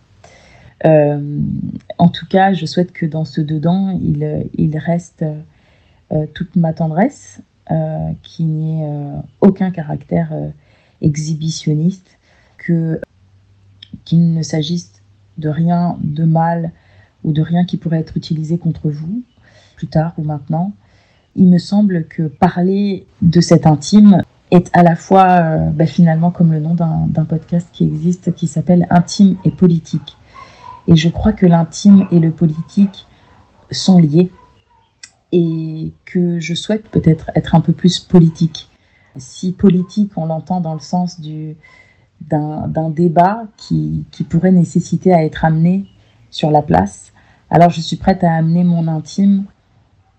en 0.84 2.08
tout 2.08 2.26
cas, 2.26 2.52
je 2.52 2.66
souhaite 2.66 2.92
que 2.92 3.06
dans 3.06 3.24
ce 3.24 3.40
dedans, 3.40 3.98
il, 4.02 4.78
reste 4.78 5.24
toute 6.34 6.56
ma 6.56 6.74
tendresse, 6.74 7.40
qu'il 8.22 8.46
n'y 8.48 8.82
ait 8.82 8.86
aucun 9.40 9.70
caractère 9.70 10.30
exhibitionniste, 11.00 12.18
que 12.58 13.00
qu'il 14.04 14.34
ne 14.34 14.42
s'agisse 14.42 14.92
de 15.38 15.48
rien 15.48 15.96
de 16.00 16.24
mal 16.24 16.72
ou 17.24 17.32
de 17.32 17.42
rien 17.42 17.64
qui 17.64 17.76
pourrait 17.76 18.00
être 18.00 18.16
utilisé 18.16 18.58
contre 18.58 18.90
vous, 18.90 19.22
plus 19.76 19.86
tard 19.86 20.14
ou 20.18 20.22
maintenant. 20.22 20.72
Il 21.36 21.48
me 21.48 21.58
semble 21.58 22.06
que 22.06 22.22
parler 22.24 23.06
de 23.22 23.40
cet 23.40 23.66
intime 23.66 24.22
est 24.54 24.70
à 24.72 24.82
la 24.82 24.96
fois 24.96 25.26
euh, 25.28 25.70
bah, 25.70 25.86
finalement 25.86 26.30
comme 26.30 26.52
le 26.52 26.60
nom 26.60 26.74
d'un 26.74 27.24
podcast 27.24 27.68
qui 27.72 27.84
existe 27.84 28.34
qui 28.34 28.46
s'appelle 28.46 28.86
Intime 28.90 29.36
et 29.44 29.50
politique. 29.50 30.16
Et 30.86 30.96
je 30.96 31.08
crois 31.08 31.32
que 31.32 31.46
l'intime 31.46 32.06
et 32.10 32.18
le 32.18 32.30
politique 32.30 33.06
sont 33.70 33.98
liés 33.98 34.30
et 35.32 35.92
que 36.04 36.38
je 36.38 36.54
souhaite 36.54 36.88
peut-être 36.88 37.30
être 37.34 37.54
un 37.54 37.60
peu 37.60 37.72
plus 37.72 37.98
politique 37.98 38.68
si 39.16 39.52
politique, 39.52 40.12
on 40.16 40.26
l'entend 40.26 40.60
dans 40.60 40.74
le 40.74 40.80
sens 40.80 41.20
d'un 42.20 42.90
débat 42.90 43.44
qui, 43.56 44.04
pourrait 44.28 44.52
nécessiter 44.52 45.12
à 45.12 45.24
être 45.24 45.44
amené 45.44 45.86
sur 46.30 46.50
la 46.50 46.62
place, 46.62 47.12
alors 47.50 47.70
je 47.70 47.80
suis 47.80 47.96
prête 47.96 48.24
à 48.24 48.32
amener 48.32 48.64
mon 48.64 48.88
intime 48.88 49.44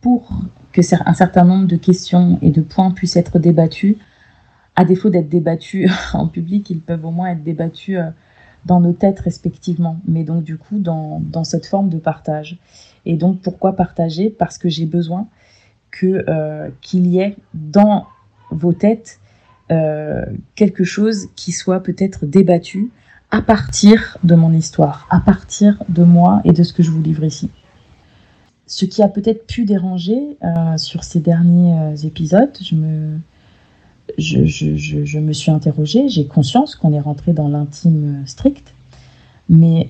pour 0.01 0.29
que 0.71 0.81
un 1.05 1.13
certain 1.13 1.43
nombre 1.43 1.67
de 1.67 1.75
questions 1.75 2.37
et 2.41 2.51
de 2.51 2.61
points 2.61 2.91
puissent 2.91 3.17
être 3.17 3.39
débattus. 3.39 3.97
À 4.75 4.83
défaut 4.83 5.09
d'être 5.09 5.29
débattus 5.29 5.89
en 6.13 6.27
public, 6.27 6.69
ils 6.69 6.81
peuvent 6.81 7.05
au 7.05 7.11
moins 7.11 7.29
être 7.29 7.43
débattus 7.43 7.97
euh, 7.97 8.09
dans 8.65 8.79
nos 8.79 8.93
têtes 8.93 9.19
respectivement, 9.19 9.99
mais 10.07 10.23
donc 10.23 10.43
du 10.43 10.57
coup 10.57 10.79
dans, 10.79 11.21
cette 11.43 11.65
forme 11.65 11.89
de 11.89 11.97
partage. 11.97 12.57
Et 13.05 13.15
donc 13.15 13.41
pourquoi 13.41 13.75
partager? 13.75 14.29
Parce 14.29 14.57
que 14.57 14.69
j'ai 14.69 14.85
besoin 14.85 15.27
que 15.91 16.25
euh, 16.27 16.69
qu'il 16.81 17.05
y 17.07 17.19
ait 17.19 17.35
dans 17.53 18.07
vos 18.49 18.73
têtes 18.73 19.19
euh, 19.71 20.25
quelque 20.55 20.83
chose 20.83 21.27
qui 21.35 21.51
soit 21.51 21.81
peut-être 21.81 22.25
débattu 22.25 22.89
à 23.29 23.41
partir 23.41 24.17
de 24.23 24.33
mon 24.33 24.51
histoire, 24.51 25.07
à 25.11 25.19
partir 25.19 25.81
de 25.89 26.03
moi 26.03 26.41
et 26.43 26.51
de 26.51 26.63
ce 26.63 26.73
que 26.73 26.81
je 26.81 26.89
vous 26.89 27.01
livre 27.01 27.23
ici. 27.23 27.51
Ce 28.65 28.85
qui 28.85 29.03
a 29.03 29.07
peut-être 29.07 29.45
pu 29.45 29.65
déranger 29.65 30.37
sur 30.77 31.03
ces 31.03 31.19
derniers 31.19 32.03
épisodes, 32.03 32.57
je 32.61 32.75
me, 32.75 33.19
je, 34.17 35.19
me 35.19 35.33
suis 35.33 35.51
interrogée, 35.51 36.09
j'ai 36.09 36.25
conscience 36.25 36.75
qu'on 36.75 36.93
est 36.93 36.99
rentré 36.99 37.33
dans 37.33 37.47
l'intime 37.47 38.23
strict, 38.25 38.73
mais 39.49 39.87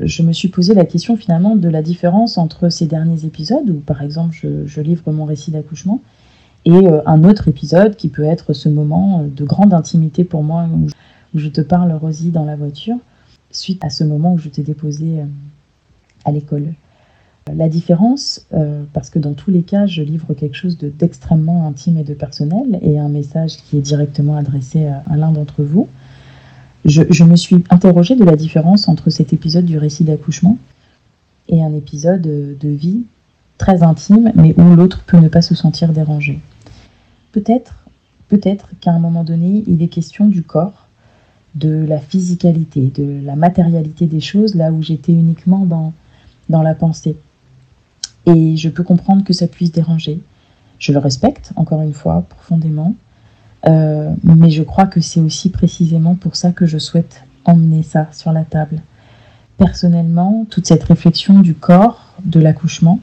je 0.00 0.22
me 0.22 0.32
suis 0.32 0.48
posé 0.48 0.74
la 0.74 0.84
question 0.84 1.16
finalement 1.16 1.56
de 1.56 1.68
la 1.68 1.82
différence 1.82 2.38
entre 2.38 2.68
ces 2.68 2.86
derniers 2.86 3.24
épisodes, 3.24 3.68
où 3.68 3.80
par 3.80 4.02
exemple 4.02 4.36
je 4.64 4.80
livre 4.80 5.10
mon 5.12 5.24
récit 5.24 5.50
d'accouchement, 5.50 6.00
et 6.64 6.86
euh, 6.86 7.00
un 7.06 7.24
autre 7.24 7.48
épisode 7.48 7.96
qui 7.96 8.08
peut 8.08 8.24
être 8.24 8.52
ce 8.52 8.68
moment 8.68 9.20
euh, 9.20 9.28
de 9.28 9.44
grande 9.44 9.72
intimité 9.72 10.22
pour 10.24 10.42
moi 10.42 10.68
où 11.34 11.38
je 11.38 11.48
te 11.48 11.60
parle, 11.62 11.92
Rosie, 11.92 12.30
dans 12.30 12.44
la 12.44 12.56
voiture, 12.56 12.96
suite 13.50 13.82
à 13.84 13.90
ce 13.90 14.04
moment 14.04 14.34
où 14.34 14.38
je 14.38 14.48
t'ai 14.48 14.62
déposé 14.62 15.20
euh, 15.20 15.24
à 16.24 16.32
l'école. 16.32 16.74
La 17.56 17.68
différence, 17.68 18.46
parce 18.92 19.10
que 19.10 19.18
dans 19.18 19.34
tous 19.34 19.50
les 19.50 19.62
cas, 19.62 19.86
je 19.86 20.02
livre 20.02 20.34
quelque 20.34 20.56
chose 20.56 20.76
d'extrêmement 20.78 21.66
intime 21.66 21.98
et 21.98 22.04
de 22.04 22.14
personnel 22.14 22.78
et 22.82 22.98
un 22.98 23.08
message 23.08 23.56
qui 23.56 23.78
est 23.78 23.80
directement 23.80 24.36
adressé 24.36 24.86
à, 24.86 25.16
l'un 25.16 25.32
d'entre 25.32 25.62
vous, 25.62 25.88
je, 26.84 27.02
je, 27.10 27.24
me 27.24 27.36
suis 27.36 27.64
interrogée 27.70 28.16
de 28.16 28.24
la 28.24 28.36
différence 28.36 28.88
entre 28.88 29.10
cet 29.10 29.32
épisode 29.32 29.64
du 29.64 29.78
récit 29.78 30.04
d'accouchement 30.04 30.58
et 31.48 31.62
un 31.62 31.74
épisode 31.74 32.22
de 32.22 32.68
vie 32.68 33.02
très 33.58 33.82
intime, 33.82 34.32
mais 34.34 34.54
où 34.56 34.74
l'autre 34.74 35.02
peut 35.06 35.18
ne 35.18 35.28
pas 35.28 35.42
se 35.42 35.54
sentir 35.54 35.92
dérangé. 35.92 36.40
Peut-être, 37.32 37.84
peut-être 38.28 38.70
qu'à 38.80 38.92
un 38.92 38.98
moment 38.98 39.24
donné, 39.24 39.64
il 39.66 39.82
est 39.82 39.88
question 39.88 40.26
du 40.28 40.42
corps, 40.42 40.86
de 41.54 41.84
la 41.86 41.98
physicalité, 41.98 42.92
de 42.94 43.20
la 43.24 43.36
matérialité 43.36 44.06
des 44.06 44.20
choses, 44.20 44.54
là 44.54 44.72
où 44.72 44.80
j'étais 44.80 45.12
uniquement 45.12 45.66
dans, 45.66 45.92
dans 46.48 46.62
la 46.62 46.74
pensée. 46.74 47.16
Et 48.28 48.56
je 48.56 48.68
peux 48.68 48.82
comprendre 48.82 49.24
que 49.24 49.32
ça 49.32 49.46
puisse 49.46 49.72
déranger. 49.72 50.20
Je 50.78 50.92
le 50.92 50.98
respecte, 50.98 51.52
encore 51.56 51.80
une 51.80 51.94
fois, 51.94 52.24
profondément. 52.28 52.94
Euh, 53.66 54.10
mais 54.22 54.50
je 54.50 54.62
crois 54.62 54.86
que 54.86 55.00
c'est 55.00 55.20
aussi 55.20 55.50
précisément 55.50 56.14
pour 56.14 56.36
ça 56.36 56.52
que 56.52 56.66
je 56.66 56.78
souhaite 56.78 57.24
emmener 57.44 57.82
ça 57.82 58.06
sur 58.12 58.32
la 58.32 58.44
table. 58.44 58.80
Personnellement, 59.56 60.46
toute 60.48 60.66
cette 60.66 60.84
réflexion 60.84 61.40
du 61.40 61.54
corps, 61.54 62.14
de 62.24 62.38
l'accouchement, 62.38 63.00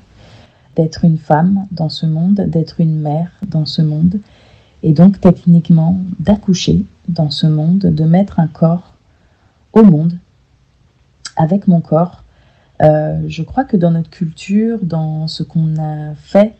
d'être 0.76 1.04
une 1.04 1.18
femme 1.18 1.66
dans 1.72 1.90
ce 1.90 2.06
monde, 2.06 2.46
d'être 2.48 2.80
une 2.80 3.00
mère 3.00 3.32
dans 3.48 3.66
ce 3.66 3.82
monde, 3.82 4.20
et 4.84 4.94
donc 4.94 5.20
techniquement 5.20 6.00
d'accoucher 6.20 6.86
dans 7.10 7.32
ce 7.32 7.48
monde, 7.48 7.80
de 7.80 8.04
mettre 8.04 8.40
un 8.40 8.48
corps 8.48 8.94
au 9.74 9.84
monde 9.84 10.18
avec 11.36 11.68
mon 11.68 11.82
corps. 11.82 12.24
Euh, 12.82 13.22
je 13.28 13.44
crois 13.44 13.64
que 13.64 13.78
dans 13.78 13.92
notre 13.92 14.10
culture, 14.10 14.80
dans 14.84 15.28
ce 15.28 15.44
qu'on 15.44 15.78
a 15.78 16.14
fait 16.16 16.54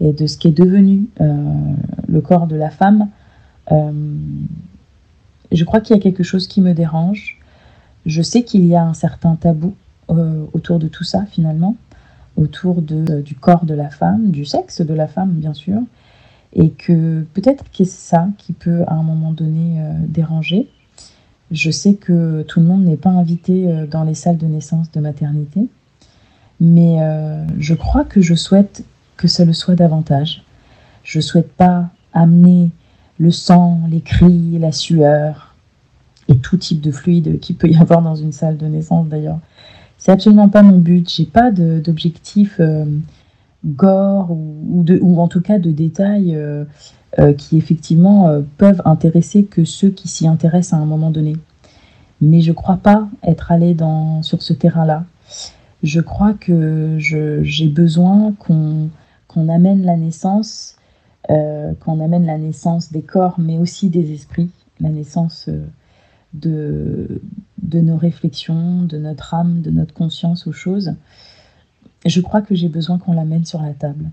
et 0.00 0.12
de 0.12 0.26
ce 0.26 0.36
qui 0.36 0.48
est 0.48 0.56
devenu 0.58 1.06
euh, 1.20 1.42
le 2.08 2.20
corps 2.20 2.46
de 2.46 2.56
la 2.56 2.70
femme, 2.70 3.08
euh, 3.72 3.92
je 5.52 5.64
crois 5.64 5.80
qu'il 5.80 5.96
y 5.96 5.98
a 5.98 6.02
quelque 6.02 6.22
chose 6.22 6.46
qui 6.46 6.60
me 6.60 6.74
dérange. 6.74 7.38
Je 8.04 8.20
sais 8.20 8.42
qu'il 8.42 8.66
y 8.66 8.74
a 8.74 8.84
un 8.84 8.94
certain 8.94 9.36
tabou 9.36 9.74
autour 10.52 10.78
de 10.78 10.86
tout 10.86 11.04
ça 11.04 11.24
finalement 11.24 11.76
autour 12.36 12.82
de, 12.82 13.22
du 13.22 13.34
corps 13.36 13.64
de 13.64 13.72
la 13.72 13.88
femme, 13.88 14.30
du 14.30 14.44
sexe 14.44 14.82
de 14.82 14.92
la 14.92 15.06
femme 15.08 15.30
bien 15.30 15.54
sûr, 15.54 15.80
et 16.52 16.70
que 16.70 17.24
peut-être 17.32 17.64
que 17.70 17.84
c'est 17.84 17.86
ça 17.86 18.28
qui 18.36 18.52
peut 18.52 18.82
à 18.86 18.94
un 18.94 19.02
moment 19.02 19.32
donné 19.32 19.80
déranger. 20.08 20.68
Je 21.50 21.70
sais 21.70 21.94
que 21.94 22.42
tout 22.42 22.60
le 22.60 22.66
monde 22.66 22.84
n'est 22.84 22.96
pas 22.96 23.10
invité 23.10 23.68
euh, 23.68 23.86
dans 23.86 24.04
les 24.04 24.14
salles 24.14 24.38
de 24.38 24.46
naissance 24.46 24.90
de 24.90 25.00
maternité, 25.00 25.68
mais 26.60 26.98
je 27.58 27.74
crois 27.74 28.04
que 28.04 28.20
je 28.20 28.34
souhaite 28.34 28.84
que 29.16 29.26
ça 29.26 29.44
le 29.44 29.52
soit 29.52 29.74
davantage. 29.74 30.44
Je 31.02 31.20
souhaite 31.20 31.52
pas 31.52 31.88
amener 32.12 32.70
le 33.18 33.30
sang, 33.30 33.80
les 33.90 34.00
cris, 34.00 34.58
la 34.58 34.72
sueur 34.72 35.54
et 36.28 36.36
tout 36.38 36.56
type 36.56 36.80
de 36.80 36.90
fluide 36.90 37.38
qui 37.40 37.52
peut 37.52 37.68
y 37.68 37.76
avoir 37.76 38.02
dans 38.02 38.14
une 38.14 38.32
salle 38.32 38.56
de 38.56 38.66
naissance 38.66 39.08
d'ailleurs. 39.08 39.38
C'est 39.98 40.12
absolument 40.12 40.48
pas 40.48 40.62
mon 40.62 40.78
but. 40.78 41.08
J'ai 41.10 41.26
pas 41.26 41.50
d'objectif 41.50 42.56
euh, 42.60 42.84
gore 43.64 44.30
ou, 44.30 45.20
en 45.20 45.28
tout 45.28 45.40
cas 45.40 45.58
de 45.58 45.70
détails 45.70 46.34
euh, 46.34 46.64
euh, 47.18 47.32
qui 47.32 47.56
effectivement 47.56 48.42
peuvent 48.58 48.82
intéresser 48.84 49.44
que 49.44 49.64
ceux 49.64 49.90
qui 49.90 50.08
s'y 50.08 50.26
intéressent 50.26 50.78
à 50.78 50.82
un 50.82 50.86
moment 50.86 51.10
donné. 51.10 51.36
Mais 52.20 52.40
je 52.40 52.52
crois 52.52 52.76
pas 52.76 53.08
être 53.22 53.52
allée 53.52 53.74
dans, 53.74 54.22
sur 54.22 54.42
ce 54.42 54.52
terrain-là. 54.52 55.04
Je 55.82 56.00
crois 56.00 56.32
que 56.32 56.96
j'ai 56.98 57.68
besoin 57.68 58.32
qu'on 58.38 59.48
amène 59.48 59.84
la 59.84 59.96
naissance, 59.96 60.76
qu'on 61.28 62.00
amène 62.00 62.24
la 62.24 62.38
naissance 62.38 62.90
des 62.90 63.02
corps, 63.02 63.34
mais 63.38 63.58
aussi 63.58 63.90
des 63.90 64.12
esprits, 64.12 64.50
la 64.80 64.88
naissance 64.88 65.50
de 66.32 67.20
nos 67.80 67.96
réflexions, 67.96 68.82
de 68.82 68.96
notre 68.96 69.34
âme, 69.34 69.60
de 69.60 69.70
notre 69.70 69.92
conscience 69.92 70.46
aux 70.46 70.52
choses, 70.52 70.94
je 72.04 72.20
crois 72.20 72.42
que 72.42 72.54
j'ai 72.54 72.68
besoin 72.68 72.98
qu'on 72.98 73.12
l'amène 73.12 73.44
sur 73.44 73.62
la 73.62 73.72
table. 73.72 74.10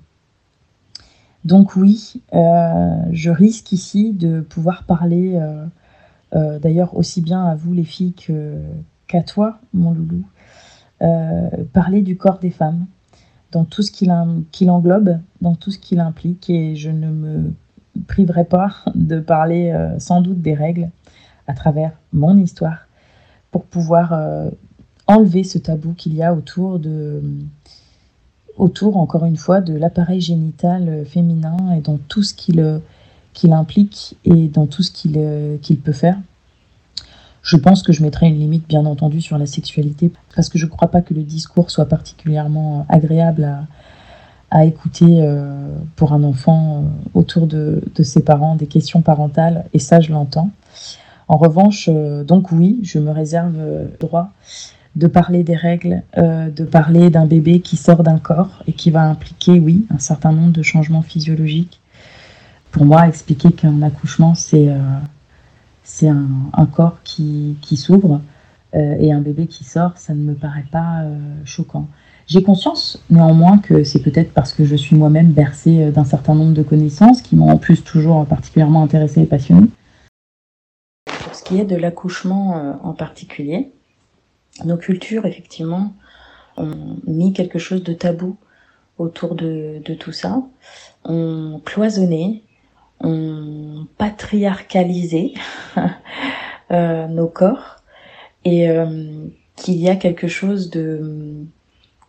Donc 1.44 1.76
oui, 1.76 2.22
euh, 2.34 3.04
je 3.12 3.32
risque 3.32 3.72
ici 3.72 4.14
de 4.14 4.42
pouvoir 4.42 4.84
parler, 4.84 5.34
euh, 5.36 5.66
euh, 6.36 6.60
d'ailleurs 6.60 6.96
aussi 6.96 7.22
bien 7.22 7.44
à 7.46 7.56
vous 7.56 7.74
les 7.74 7.84
filles 7.84 8.14
qu'à 9.08 9.24
toi, 9.24 9.60
mon 9.74 9.92
loulou, 9.92 10.24
parler 11.74 12.04
du 12.04 12.16
corps 12.16 12.38
des 12.38 12.52
femmes, 12.52 12.86
dans 13.52 13.66
tout 13.66 13.82
ce 13.82 13.92
qu'il 13.92 14.12
englobe, 14.70 15.18
dans 15.42 15.56
tout 15.56 15.72
ce 15.72 15.80
qu'il 15.80 16.00
implique, 16.00 16.50
et 16.50 16.76
je 16.76 16.92
ne 16.92 17.10
me 17.10 17.54
priverai 18.08 18.46
pas 18.46 18.76
de 18.94 19.20
parler 19.20 19.76
sans 19.98 20.22
doute 20.22 20.42
des 20.42 20.54
règles, 20.54 20.92
à 21.48 21.54
travers 21.54 21.92
mon 22.14 22.38
histoire 22.38 22.88
pour 23.50 23.66
pouvoir 23.66 24.14
enlever 25.08 25.44
ce 25.44 25.58
tabou 25.58 25.94
qu'il 25.94 26.14
y 26.14 26.22
a 26.22 26.36
autour 26.36 26.78
de 26.78 27.24
autour 28.62 28.98
encore 28.98 29.26
une 29.26 29.38
fois 29.38 29.60
de 29.60 29.74
l'appareil 29.74 30.22
génital 30.22 31.04
féminin 31.06 31.58
et 31.76 31.82
dans 31.82 31.98
tout 31.98 32.22
ce 32.22 32.34
qu'il 32.34 32.80
qu'il 33.34 33.54
implique 33.54 34.18
et 34.24 34.48
dans 34.48 34.68
tout 34.68 34.84
ce 34.84 34.92
qu'il 34.92 35.20
qu'il 35.62 35.80
peut 35.80 35.94
faire. 35.94 36.18
Je 37.42 37.58
pense 37.58 37.82
que 37.82 37.92
je 37.92 38.04
mettrai 38.04 38.28
une 38.28 38.38
limite 38.38 38.68
bien 38.68 38.86
entendu 38.86 39.20
sur 39.20 39.40
la 39.40 39.48
sexualité 39.48 40.12
parce 40.36 40.48
que 40.48 40.60
je 40.60 40.66
ne 40.66 40.70
crois 40.70 40.90
pas 40.90 41.02
que 41.02 41.16
le 41.16 41.24
discours 41.24 41.72
soit 41.72 41.88
particulièrement 41.88 42.86
agréable 42.88 43.46
à, 43.46 43.66
à 44.52 44.66
écouter 44.66 45.22
euh, 45.22 45.70
pour 45.96 46.14
un 46.14 46.24
enfant 46.24 46.84
euh, 46.84 47.20
autour 47.20 47.48
de, 47.48 47.82
de, 47.96 48.04
ses 48.04 48.22
parents, 48.22 48.56
des 48.56 48.68
questions 48.68 49.02
parentales, 49.02 49.66
et 49.74 49.80
ça 49.80 50.02
je 50.02 50.12
l'entends. 50.12 50.52
En 51.28 51.38
revanche, 51.38 51.90
euh, 51.92 52.24
donc 52.24 52.52
oui, 52.52 52.80
je 52.84 53.00
me 53.00 53.10
réserve 53.10 53.58
droit 54.00 54.30
de 54.96 55.08
parler 55.08 55.44
des 55.44 55.56
règles, 55.56 56.04
euh, 56.18 56.50
de 56.50 56.64
parler 56.64 57.10
d'un 57.10 57.26
bébé 57.26 57.62
qui 57.62 57.78
sort 57.78 58.04
d'un 58.04 58.18
corps 58.18 58.64
et 58.68 58.74
qui 58.74 58.92
va 58.92 59.04
impliquer, 59.04 59.60
oui, 59.60 59.86
un 59.90 60.00
certain 60.00 60.32
nombre 60.32 60.52
de 60.52 60.62
changements 60.62 61.02
physiologiques. 61.02 61.80
Pour 62.72 62.86
moi, 62.86 63.08
expliquer 63.08 63.52
qu'un 63.52 63.82
accouchement, 63.82 64.36
c'est 64.36 64.70
euh, 64.70 66.10
un, 66.54 66.66
corps 66.66 66.98
qui, 67.04 67.58
s'ouvre 67.76 68.22
et 68.74 69.12
un 69.12 69.20
bébé 69.20 69.48
qui 69.48 69.66
sort, 69.66 69.98
ça 69.98 70.14
ne 70.14 70.24
me 70.24 70.34
paraît 70.34 70.66
pas 70.72 71.04
choquant. 71.44 71.88
J'ai 72.28 72.42
conscience 72.42 73.04
néanmoins 73.10 73.58
que 73.58 73.84
c'est 73.84 74.02
peut-être 74.02 74.32
parce 74.32 74.54
que 74.54 74.64
je 74.64 74.78
suis 74.78 74.96
moi-même 74.96 75.34
bercée 75.34 75.92
d'un 75.92 76.06
certain 76.06 76.34
nombre 76.34 76.54
de 76.54 76.64
connaissances 76.64 77.22
qui 77.22 77.36
m'ont 77.36 77.50
en 77.50 77.58
plus 77.58 77.84
toujours 77.84 78.26
particulièrement 78.26 78.84
intéressée 78.84 79.22
et 79.22 79.26
passionnée 79.26 79.68
de 81.60 81.76
l'accouchement 81.76 82.58
euh, 82.58 82.74
en 82.84 82.94
particulier, 82.94 83.72
nos 84.66 84.78
cultures, 84.78 85.26
effectivement, 85.26 85.94
ont 86.58 86.98
mis 87.06 87.34
quelque 87.34 87.60
chose 87.60 87.84
de 87.84 87.94
tabou 87.94 88.38
autour 88.98 89.36
de, 89.36 89.82
tout 90.00 90.12
ça, 90.12 90.44
ont 91.06 91.62
cloisonné, 91.66 92.44
ont 93.00 93.88
patriarcalisé 93.98 95.34
euh, 96.72 97.08
nos 97.08 97.28
corps, 97.28 97.78
et 98.46 98.70
euh, 98.70 99.26
qu'il 99.56 99.76
y 99.76 99.90
a 99.90 99.96
quelque 99.96 100.28
chose 100.28 100.70
de 100.70 101.46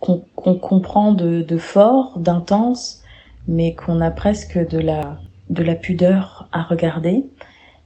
qu'on 0.00 0.58
comprend 0.58 1.12
de, 1.12 1.42
de 1.42 1.58
fort, 1.58 2.18
d'intense, 2.18 3.04
mais 3.46 3.76
qu'on 3.76 4.00
a 4.00 4.10
presque 4.10 4.58
de 4.58 4.78
la 4.78 5.20
de 5.48 5.62
la 5.62 5.74
pudeur 5.74 6.48
à 6.50 6.62
regarder 6.62 7.24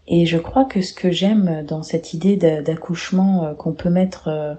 et 0.09 0.27
je 0.27 0.39
crois 0.39 0.65
que 0.65 0.81
ce 0.83 0.93
que 0.93 1.11
j'aime 1.11 1.65
dans 1.67 1.83
cette 1.83 2.15
idée 2.15 2.37
d'accouchement 2.37 3.45
euh, 3.45 3.55
qu'on 3.55 3.73
peut 3.73 3.91
mettre 3.91 4.29
euh, 4.29 4.55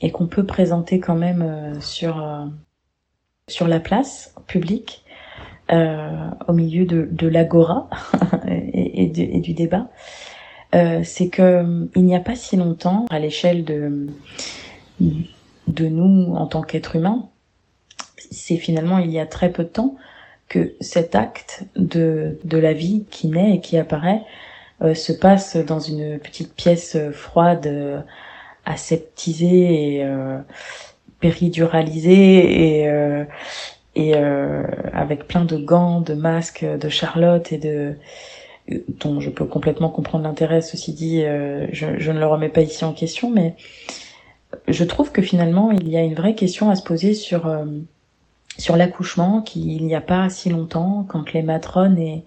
et 0.00 0.10
qu'on 0.10 0.26
peut 0.26 0.44
présenter 0.44 1.00
quand 1.00 1.14
même 1.14 1.42
euh, 1.42 1.80
sur 1.80 2.24
sur 3.48 3.68
la 3.68 3.80
place 3.80 4.34
publique, 4.46 5.04
au 5.70 6.52
milieu 6.52 6.86
de, 6.86 7.08
de 7.10 7.28
l'agora 7.28 7.88
et, 8.48 9.04
et, 9.04 9.40
du 9.40 9.52
débat, 9.52 9.88
c'est 10.72 11.28
que 11.28 11.88
il 11.94 12.04
n'y 12.04 12.16
a 12.16 12.20
pas 12.20 12.36
si 12.36 12.56
longtemps, 12.56 13.04
à 13.10 13.18
l'échelle 13.18 13.64
de 13.64 14.08
de 15.00 15.86
nous 15.88 16.34
en 16.34 16.46
tant 16.46 16.62
qu'êtres 16.62 16.96
humains, 16.96 17.28
c'est 18.30 18.56
finalement 18.56 18.98
il 18.98 19.10
y 19.10 19.18
a 19.18 19.26
très 19.26 19.50
peu 19.50 19.64
de 19.64 19.68
temps 19.68 19.96
que 20.48 20.74
cet 20.80 21.14
acte 21.14 21.64
de, 21.76 22.38
de 22.44 22.58
la 22.58 22.72
vie 22.72 23.04
qui 23.10 23.28
naît 23.28 23.56
et 23.56 23.60
qui 23.60 23.76
apparaît 23.76 24.22
euh, 24.22 24.53
se 24.94 25.12
passe 25.12 25.56
dans 25.56 25.80
une 25.80 26.18
petite 26.18 26.54
pièce 26.54 26.96
euh, 26.96 27.12
froide, 27.12 27.66
euh, 27.66 28.00
aseptisée 28.66 29.98
et 29.98 30.06
périduralisée 31.20 32.82
et 32.82 33.24
et 33.94 34.14
avec 34.14 35.28
plein 35.28 35.44
de 35.44 35.58
gants, 35.58 36.00
de 36.00 36.14
masques 36.14 36.64
de 36.64 36.88
Charlotte 36.88 37.52
et 37.52 37.58
de 37.58 37.94
dont 38.88 39.20
je 39.20 39.28
peux 39.28 39.44
complètement 39.44 39.90
comprendre 39.90 40.24
l'intérêt, 40.24 40.62
ceci 40.62 40.94
dit, 40.94 41.20
je, 41.20 41.98
je, 41.98 42.10
ne 42.10 42.18
le 42.18 42.26
remets 42.26 42.48
pas 42.48 42.62
ici 42.62 42.86
en 42.86 42.94
question, 42.94 43.30
mais 43.30 43.54
je 44.66 44.82
trouve 44.82 45.12
que 45.12 45.20
finalement 45.20 45.70
il 45.72 45.90
y 45.90 45.98
a 45.98 46.00
une 46.00 46.14
vraie 46.14 46.34
question 46.34 46.70
à 46.70 46.74
se 46.74 46.82
poser 46.82 47.12
sur 47.12 47.54
sur 48.56 48.76
l'accouchement 48.76 49.42
qu'il 49.42 49.84
n'y 49.84 49.94
a 49.94 50.00
pas 50.00 50.30
si 50.30 50.48
longtemps, 50.48 51.04
quand 51.06 51.34
les 51.34 51.42
matrones 51.42 51.98
et, 51.98 52.24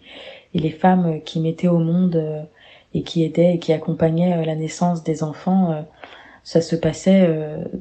et 0.53 0.59
les 0.59 0.71
femmes 0.71 1.21
qui 1.23 1.39
mettaient 1.39 1.67
au 1.67 1.79
monde 1.79 2.15
euh, 2.15 2.41
et 2.93 3.03
qui 3.03 3.23
aidaient 3.23 3.55
et 3.55 3.59
qui 3.59 3.73
accompagnaient 3.73 4.37
euh, 4.37 4.45
la 4.45 4.55
naissance 4.55 5.03
des 5.03 5.23
enfants, 5.23 5.71
euh, 5.71 5.81
ça 6.43 6.61
se 6.61 6.75
passait 6.75 7.29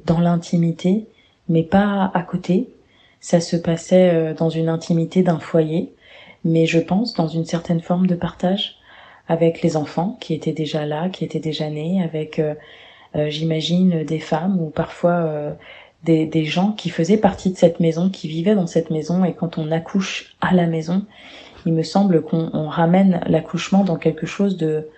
dans 0.07 0.18
l'intimité, 0.18 1.07
mais 1.48 1.62
pas 1.62 2.11
à 2.14 2.22
côté. 2.22 2.68
Ça 3.20 3.38
se 3.38 3.55
passait 3.55 4.35
dans 4.35 4.50
une 4.50 4.68
intimité 4.68 5.22
d'un 5.22 5.38
foyer, 5.38 5.92
mais 6.44 6.66
je 6.66 6.81
pense 6.81 7.14
dans 7.14 7.29
une 7.29 7.44
certaine 7.44 7.81
forme 7.81 8.09
de 8.09 8.16
partage 8.16 8.79
avec 9.29 9.62
les 9.62 9.76
enfants 9.76 10.18
qui 10.20 10.35
étaient 10.35 10.50
déjà 10.50 10.85
là, 10.85 11.11
qui 11.11 11.24
étaient 11.24 11.38
déjà 11.38 11.70
nés, 11.70 12.02
avec, 12.02 12.42
j'imagine, 13.14 14.02
des 14.02 14.18
femmes 14.18 14.61
ou 14.61 14.70
parfois 14.70 15.57
des, 16.02 16.26
des, 16.26 16.44
gens 16.44 16.72
qui 16.72 16.90
faisaient 16.90 17.18
partie 17.18 17.52
de 17.52 17.57
cette 17.57 17.79
maison, 17.79 18.11
qui 18.11 18.26
vivaient 18.26 18.57
dans 18.57 18.66
cette 18.66 18.90
maison, 18.90 19.24
et 19.24 19.33
quand 19.33 19.59
on 19.59 19.70
accouche 19.70 20.35
à 20.40 20.55
la 20.55 20.66
maison, 20.66 21.05
il 21.66 21.74
me 21.74 21.83
semble 21.83 22.22
qu'on 22.22 22.68
ramène 22.68 23.20
l'accouchement 23.26 23.85
dans 23.85 23.96
quelque 23.96 24.24
chose 24.24 24.57
de, 24.57 24.88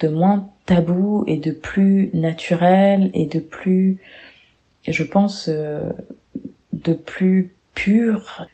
de 0.00 0.08
moins 0.08 0.48
tabou 0.66 1.22
et 1.26 1.36
de 1.36 1.52
plus 1.52 2.10
naturel 2.14 3.10
et 3.12 3.26
de 3.26 3.38
plus, 3.38 3.98
je 4.88 5.04
pense, 5.04 5.48
euh, 5.48 5.90
de 6.72 6.94
plus 6.94 7.52
pur. 7.74 8.46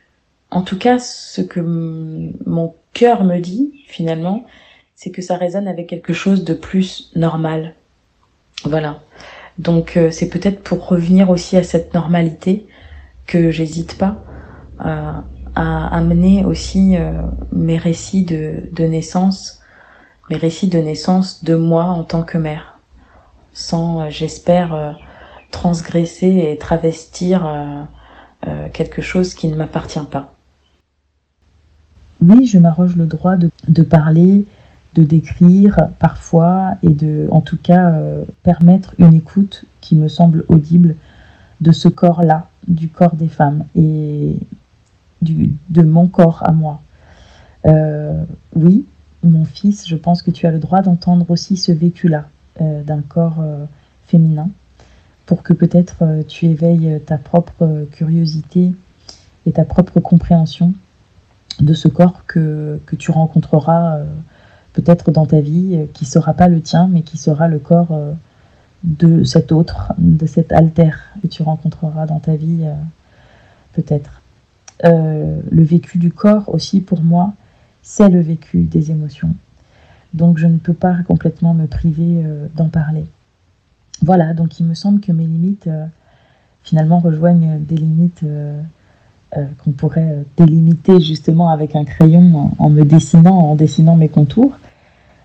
En 0.50 0.62
tout 0.62 0.78
cas, 0.78 0.98
ce 0.98 1.40
que 1.40 1.60
mon 1.60 2.74
cœur 2.92 3.22
me 3.22 3.38
dit 3.38 3.84
finalement, 3.86 4.44
c'est 4.96 5.10
que 5.10 5.22
ça 5.22 5.36
résonne 5.36 5.68
avec 5.68 5.86
quelque 5.86 6.12
chose 6.12 6.44
de 6.44 6.54
plus 6.54 7.12
normal. 7.14 7.74
Voilà. 8.64 9.00
Donc 9.58 9.96
euh, 9.96 10.10
c'est 10.10 10.28
peut-être 10.28 10.60
pour 10.60 10.88
revenir 10.88 11.30
aussi 11.30 11.56
à 11.56 11.62
cette 11.62 11.94
normalité 11.94 12.66
que 13.26 13.52
j'hésite 13.52 13.96
pas 13.96 14.24
à, 14.80 15.22
à 15.54 15.86
amener 15.96 16.44
aussi 16.44 16.96
euh, 16.96 17.12
mes 17.52 17.76
récits 17.76 18.24
de, 18.24 18.84
naissance, 18.84 19.60
mes 20.28 20.36
récits 20.36 20.68
de 20.68 20.78
naissance 20.78 21.44
de 21.44 21.54
moi 21.54 21.84
en 21.84 22.04
tant 22.04 22.22
que 22.22 22.38
mère, 22.38 22.78
sans, 23.52 24.00
euh, 24.02 24.06
j'espère, 24.10 24.74
euh, 24.74 24.92
transgresser 25.50 26.48
et 26.52 26.58
travestir 26.58 27.44
quelque 28.72 29.02
chose 29.02 29.34
qui 29.34 29.48
ne 29.48 29.56
m'appartient 29.56 29.98
pas. 30.08 30.32
Oui, 32.22 32.46
je 32.46 32.56
m'arroge 32.58 32.94
le 32.94 33.06
droit 33.06 33.34
de, 33.34 33.50
de, 33.66 33.82
parler, 33.82 34.44
de 34.94 35.02
décrire 35.02 35.88
parfois 35.98 36.76
et 36.84 36.90
de, 36.90 37.26
en 37.32 37.40
tout 37.40 37.58
cas, 37.60 38.00
permettre 38.44 38.94
une 38.98 39.12
écoute 39.12 39.64
qui 39.80 39.96
me 39.96 40.06
semble 40.06 40.44
audible 40.46 40.94
de 41.60 41.72
ce 41.72 41.88
corps-là, 41.88 42.48
du 42.68 42.88
corps 42.88 43.16
des 43.16 43.28
femmes. 43.28 43.64
Et 43.74 44.36
de 45.22 45.82
mon 45.82 46.06
corps 46.08 46.42
à 46.44 46.52
moi. 46.52 46.80
Euh, 47.66 48.24
oui, 48.54 48.86
mon 49.22 49.44
fils, 49.44 49.86
je 49.86 49.96
pense 49.96 50.22
que 50.22 50.30
tu 50.30 50.46
as 50.46 50.50
le 50.50 50.58
droit 50.58 50.80
d'entendre 50.82 51.26
aussi 51.30 51.56
ce 51.56 51.72
vécu-là 51.72 52.28
euh, 52.60 52.82
d'un 52.82 53.00
corps 53.00 53.40
euh, 53.40 53.64
féminin 54.06 54.48
pour 55.26 55.42
que 55.42 55.52
peut-être 55.52 56.24
tu 56.26 56.46
éveilles 56.46 57.00
ta 57.06 57.16
propre 57.16 57.86
curiosité 57.92 58.72
et 59.46 59.52
ta 59.52 59.64
propre 59.64 60.00
compréhension 60.00 60.74
de 61.60 61.72
ce 61.72 61.86
corps 61.86 62.24
que, 62.26 62.80
que 62.86 62.96
tu 62.96 63.12
rencontreras 63.12 64.00
peut-être 64.72 65.12
dans 65.12 65.26
ta 65.26 65.40
vie, 65.40 65.78
qui 65.94 66.04
ne 66.04 66.08
sera 66.08 66.34
pas 66.34 66.48
le 66.48 66.60
tien, 66.60 66.88
mais 66.90 67.02
qui 67.02 67.16
sera 67.16 67.46
le 67.46 67.60
corps 67.60 67.96
de 68.82 69.22
cet 69.22 69.52
autre, 69.52 69.92
de 69.98 70.26
cet 70.26 70.50
alter 70.50 70.90
que 71.22 71.28
tu 71.28 71.44
rencontreras 71.44 72.06
dans 72.06 72.18
ta 72.18 72.34
vie 72.34 72.64
peut-être. 73.72 74.19
Le 74.82 75.62
vécu 75.62 75.98
du 75.98 76.10
corps 76.10 76.48
aussi 76.48 76.80
pour 76.80 77.02
moi, 77.02 77.34
c'est 77.82 78.08
le 78.08 78.20
vécu 78.20 78.62
des 78.62 78.90
émotions. 78.90 79.34
Donc 80.14 80.38
je 80.38 80.46
ne 80.46 80.58
peux 80.58 80.74
pas 80.74 80.96
complètement 81.06 81.54
me 81.54 81.66
priver 81.66 82.22
euh, 82.24 82.46
d'en 82.56 82.68
parler. 82.68 83.04
Voilà, 84.02 84.34
donc 84.34 84.58
il 84.58 84.66
me 84.66 84.74
semble 84.74 85.00
que 85.00 85.12
mes 85.12 85.26
limites 85.26 85.66
euh, 85.66 85.86
finalement 86.62 86.98
rejoignent 86.98 87.58
des 87.60 87.76
limites 87.76 88.22
euh, 88.24 88.60
qu'on 89.62 89.70
pourrait 89.70 90.24
délimiter 90.36 91.00
justement 91.00 91.50
avec 91.50 91.76
un 91.76 91.84
crayon 91.84 92.52
en, 92.58 92.70
me 92.70 92.84
dessinant, 92.84 93.38
en 93.38 93.54
dessinant 93.54 93.94
mes 93.94 94.08
contours. 94.08 94.58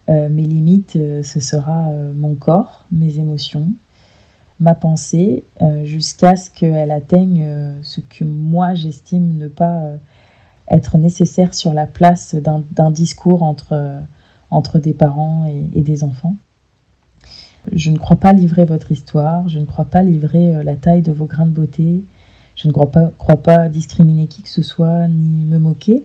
mes 0.08 0.44
limites, 0.44 0.92
ce 1.24 1.40
sera 1.40 1.90
mon 2.16 2.36
corps, 2.36 2.86
mes 2.92 3.18
émotions, 3.18 3.70
ma 4.60 4.76
pensée, 4.76 5.44
jusqu'à 5.84 6.36
ce 6.36 6.50
qu'elle 6.50 6.92
atteigne 6.92 7.46
ce 7.82 8.00
que 8.00 8.24
moi 8.24 8.74
j'estime 8.74 9.38
ne 9.38 9.48
pas 9.48 9.92
être 10.70 10.98
nécessaire 10.98 11.54
sur 11.54 11.74
la 11.74 11.88
place 11.88 12.36
d'un 12.36 12.92
discours 12.92 13.44
entre, 13.44 14.02
entre 14.52 14.80
des 14.80 14.94
parents 14.94 15.46
et, 15.46 15.82
des 15.82 16.04
enfants. 16.04 16.36
Je 17.72 17.92
ne 17.92 17.98
crois 17.98 18.18
pas 18.18 18.34
livrer 18.34 18.66
votre 18.66 18.92
histoire, 18.92 19.48
je 19.50 19.60
ne 19.60 19.66
crois 19.66 19.86
pas 19.86 20.04
livrer 20.04 20.56
euh, 20.56 20.64
la 20.64 20.76
taille 20.76 21.02
de 21.02 21.12
vos 21.12 21.26
grains 21.26 21.48
de 21.48 21.52
beauté, 21.52 22.06
je 22.56 22.68
ne 22.68 22.74
crois 22.74 22.92
pas, 22.92 23.12
crois 23.18 23.42
pas 23.42 23.70
discriminer 23.70 24.28
qui 24.28 24.44
que 24.44 24.50
ce 24.50 24.62
soit 24.62 25.08
ni 25.08 25.46
me 25.46 25.58
moquer. 25.58 26.04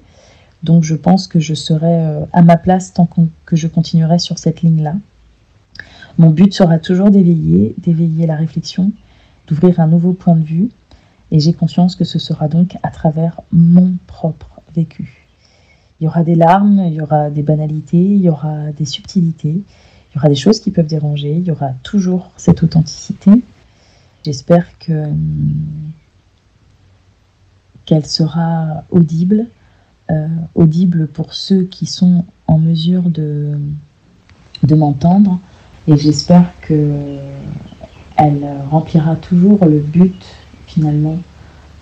Donc 0.62 0.84
je 0.84 0.94
pense 0.94 1.26
que 1.26 1.38
je 1.38 1.52
serai 1.52 2.06
euh, 2.06 2.24
à 2.32 2.42
ma 2.42 2.56
place 2.56 2.94
tant 2.94 3.06
que 3.44 3.56
je 3.56 3.68
continuerai 3.68 4.18
sur 4.18 4.38
cette 4.38 4.62
ligne-là. 4.62 4.94
Mon 6.18 6.30
but 6.30 6.52
sera 6.52 6.78
toujours 6.78 7.10
d'éveiller, 7.10 7.74
d'éveiller 7.78 8.26
la 8.26 8.36
réflexion, 8.36 8.92
d'ouvrir 9.46 9.80
un 9.80 9.86
nouveau 9.86 10.12
point 10.12 10.36
de 10.36 10.44
vue, 10.44 10.68
et 11.30 11.40
j'ai 11.40 11.52
conscience 11.52 11.96
que 11.96 12.04
ce 12.04 12.18
sera 12.18 12.48
donc 12.48 12.76
à 12.82 12.90
travers 12.90 13.40
mon 13.52 13.94
propre 14.06 14.60
vécu. 14.74 15.28
Il 16.00 16.04
y 16.04 16.06
aura 16.06 16.24
des 16.24 16.34
larmes, 16.34 16.82
il 16.86 16.94
y 16.94 17.00
aura 17.00 17.30
des 17.30 17.42
banalités, 17.42 18.02
il 18.02 18.22
y 18.22 18.28
aura 18.28 18.72
des 18.72 18.86
subtilités, 18.86 19.50
il 19.52 20.16
y 20.16 20.18
aura 20.18 20.28
des 20.28 20.34
choses 20.34 20.60
qui 20.60 20.70
peuvent 20.70 20.86
déranger, 20.86 21.34
il 21.34 21.44
y 21.46 21.50
aura 21.50 21.70
toujours 21.82 22.32
cette 22.36 22.62
authenticité. 22.62 23.30
J'espère 24.24 24.66
que 24.78 25.08
qu'elle 27.84 28.06
sera 28.06 28.84
audible, 28.90 29.46
euh, 30.10 30.28
audible 30.54 31.06
pour 31.08 31.34
ceux 31.34 31.64
qui 31.64 31.86
sont 31.86 32.24
en 32.46 32.58
mesure 32.58 33.10
de 33.10 33.56
m'entendre, 34.68 35.40
et 35.88 35.96
j'espère 35.96 36.52
que 36.62 37.18
elle 38.16 38.46
remplira 38.70 39.16
toujours 39.16 39.64
le 39.64 39.78
but 39.78 40.26
finalement 40.66 41.18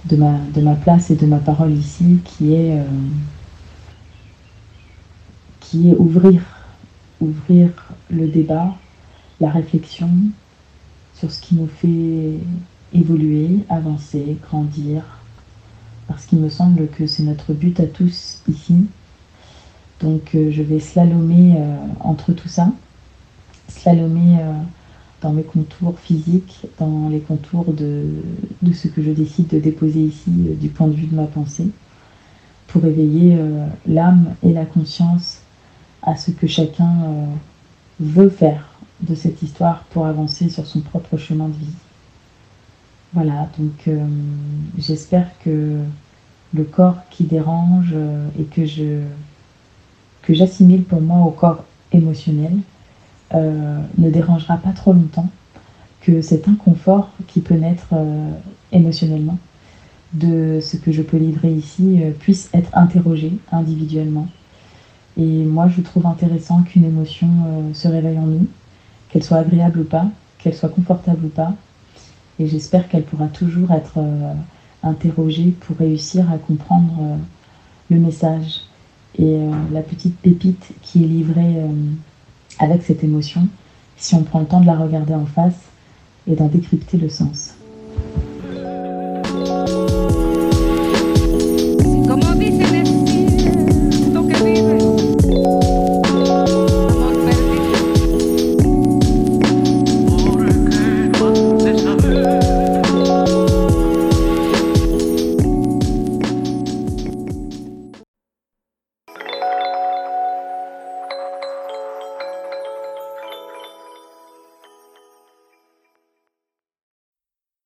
de 0.05 0.17
ma, 0.17 0.39
de 0.55 0.61
ma 0.61 0.75
place 0.75 1.11
et 1.11 1.17
de 1.17 1.27
ma 1.27 1.39
parole 1.39 1.73
ici, 1.73 2.19
qui 2.25 2.55
est, 2.55 2.79
euh, 2.79 2.85
qui 5.61 5.91
est 5.91 5.97
ouvrir, 5.97 6.41
ouvrir 7.21 7.71
le 8.11 8.29
débat, 8.29 8.75
la 9.41 9.51
réflexion 9.51 10.11
sur 11.15 11.31
ce 11.31 11.41
qui 11.41 11.57
nous 11.57 11.67
fait 11.67 12.39
évoluer, 12.93 13.65
avancer, 13.69 14.39
grandir, 14.49 15.03
parce 16.07 16.25
qu'il 16.25 16.39
me 16.39 16.49
semble 16.49 16.89
que 16.89 17.07
c'est 17.07 17.25
notre 17.25 17.53
but 17.53 17.79
à 17.81 17.87
tous 17.87 18.39
ici. 18.49 18.87
Donc 20.01 20.35
euh, 20.35 20.51
je 20.51 20.63
vais 20.63 20.79
slalomer 20.79 21.57
euh, 21.59 21.77
entre 22.01 22.33
tout 22.33 22.49
ça, 22.49 22.73
slalomer 23.69 24.39
dans 25.21 25.33
mes 25.33 25.43
contours 25.43 25.99
physiques, 25.99 26.67
dans 26.79 27.09
les 27.09 27.21
contours 27.21 27.73
de, 27.73 28.07
ce 28.73 28.89
que 28.89 29.03
je 29.03 29.11
décide 29.11 29.49
de 29.49 29.59
déposer 29.59 30.01
ici 30.01 30.31
euh, 30.49 30.55
du 30.55 30.69
point 30.69 30.87
de 30.87 30.93
vue 30.93 31.07
de 31.07 31.15
ma 31.15 31.27
pensée, 31.27 31.69
pour 32.69 32.85
éveiller 32.85 33.37
euh, 33.37 33.67
l'âme 33.87 34.35
et 34.43 34.53
la 34.53 34.65
conscience 34.65 35.41
à 36.03 36.17
ce 36.17 36.31
que 36.31 36.47
chacun 36.47 37.03
euh, 37.05 37.27
veut 38.01 38.29
faire 38.29 38.69
de 39.01 39.15
cette 39.15 39.43
histoire 39.43 39.85
pour 39.91 40.07
avancer 40.07 40.51
sur 40.51 40.67
son 40.67 40.81
propre 40.81 41.17
chemin 41.17 41.49
de 41.49 41.55
vie. 41.55 41.75
Voilà, 43.15 43.49
donc 43.59 43.89
j'espère 44.77 45.31
que 45.43 45.79
le 46.53 46.65
corps 46.65 46.99
qui 47.11 47.25
dérange 47.25 47.95
et 48.39 48.45
que 48.45 50.35
j'assimile 50.35 50.83
pour 50.83 51.01
moi 51.01 51.27
au 51.27 51.31
corps 51.31 51.65
émotionnel, 51.91 52.53
euh, 52.53 52.78
ne 53.35 54.11
dérangera 54.11 54.57
pas 54.57 54.73
trop 54.73 54.93
longtemps, 54.93 55.29
que 56.01 56.23
cet 56.23 56.49
inconfort 56.49 57.11
qui 57.27 57.41
peut 57.41 57.55
naître 57.55 57.89
euh, 57.93 58.31
émotionnellement 58.73 59.39
de 60.15 60.59
ce 60.63 60.77
que 60.77 60.91
je 60.93 61.03
peux 61.03 61.19
livrer 61.19 61.53
ici 61.53 62.01
euh, 62.03 62.13
puisse 62.13 62.49
être 62.55 62.71
interrogé 62.77 63.33
individuellement. 63.53 64.27
Et 65.19 65.45
moi, 65.45 65.69
je 65.69 65.81
trouve 65.83 66.07
intéressant 66.07 66.63
qu'une 66.63 66.85
émotion 66.85 67.29
se 67.75 67.89
réveille 67.89 68.19
en 68.19 68.27
nous, 68.27 68.47
qu'elle 69.09 69.25
soit 69.25 69.39
agréable 69.39 69.81
ou 69.81 69.85
pas, 69.85 70.07
qu'elle 70.39 70.55
soit 70.55 70.69
confortable 70.69 71.27
ou 71.27 71.29
pas. 71.29 71.55
Et 72.39 72.47
j'espère 72.47 72.89
qu'elle 72.89 73.03
pourra 73.03 73.27
toujours 73.27 73.73
être 73.73 73.99
interrogée 74.85 75.57
pour 75.59 75.77
réussir 75.77 76.31
à 76.31 76.39
comprendre 76.39 77.19
le 77.91 77.99
message 77.99 78.61
et 79.19 79.41
la 79.73 79.81
petite 79.81 80.17
pépite 80.19 80.71
qui 80.83 81.03
est 81.03 81.09
livrée 81.09 81.65
avec 82.59 82.83
cette 82.83 83.05
émotion 83.05 83.49
si 83.97 84.15
on 84.15 84.23
prend 84.23 84.41
le 84.41 84.47
temps 84.47 84.61
de 84.61 84.67
la 84.67 84.77
regarder 84.77 85.15
en 85.15 85.27
face 85.27 85.59
et 86.27 86.35
d'en 86.35 86.47
décrypter 86.47 86.97
le 86.97 87.09
sens. 87.09 87.55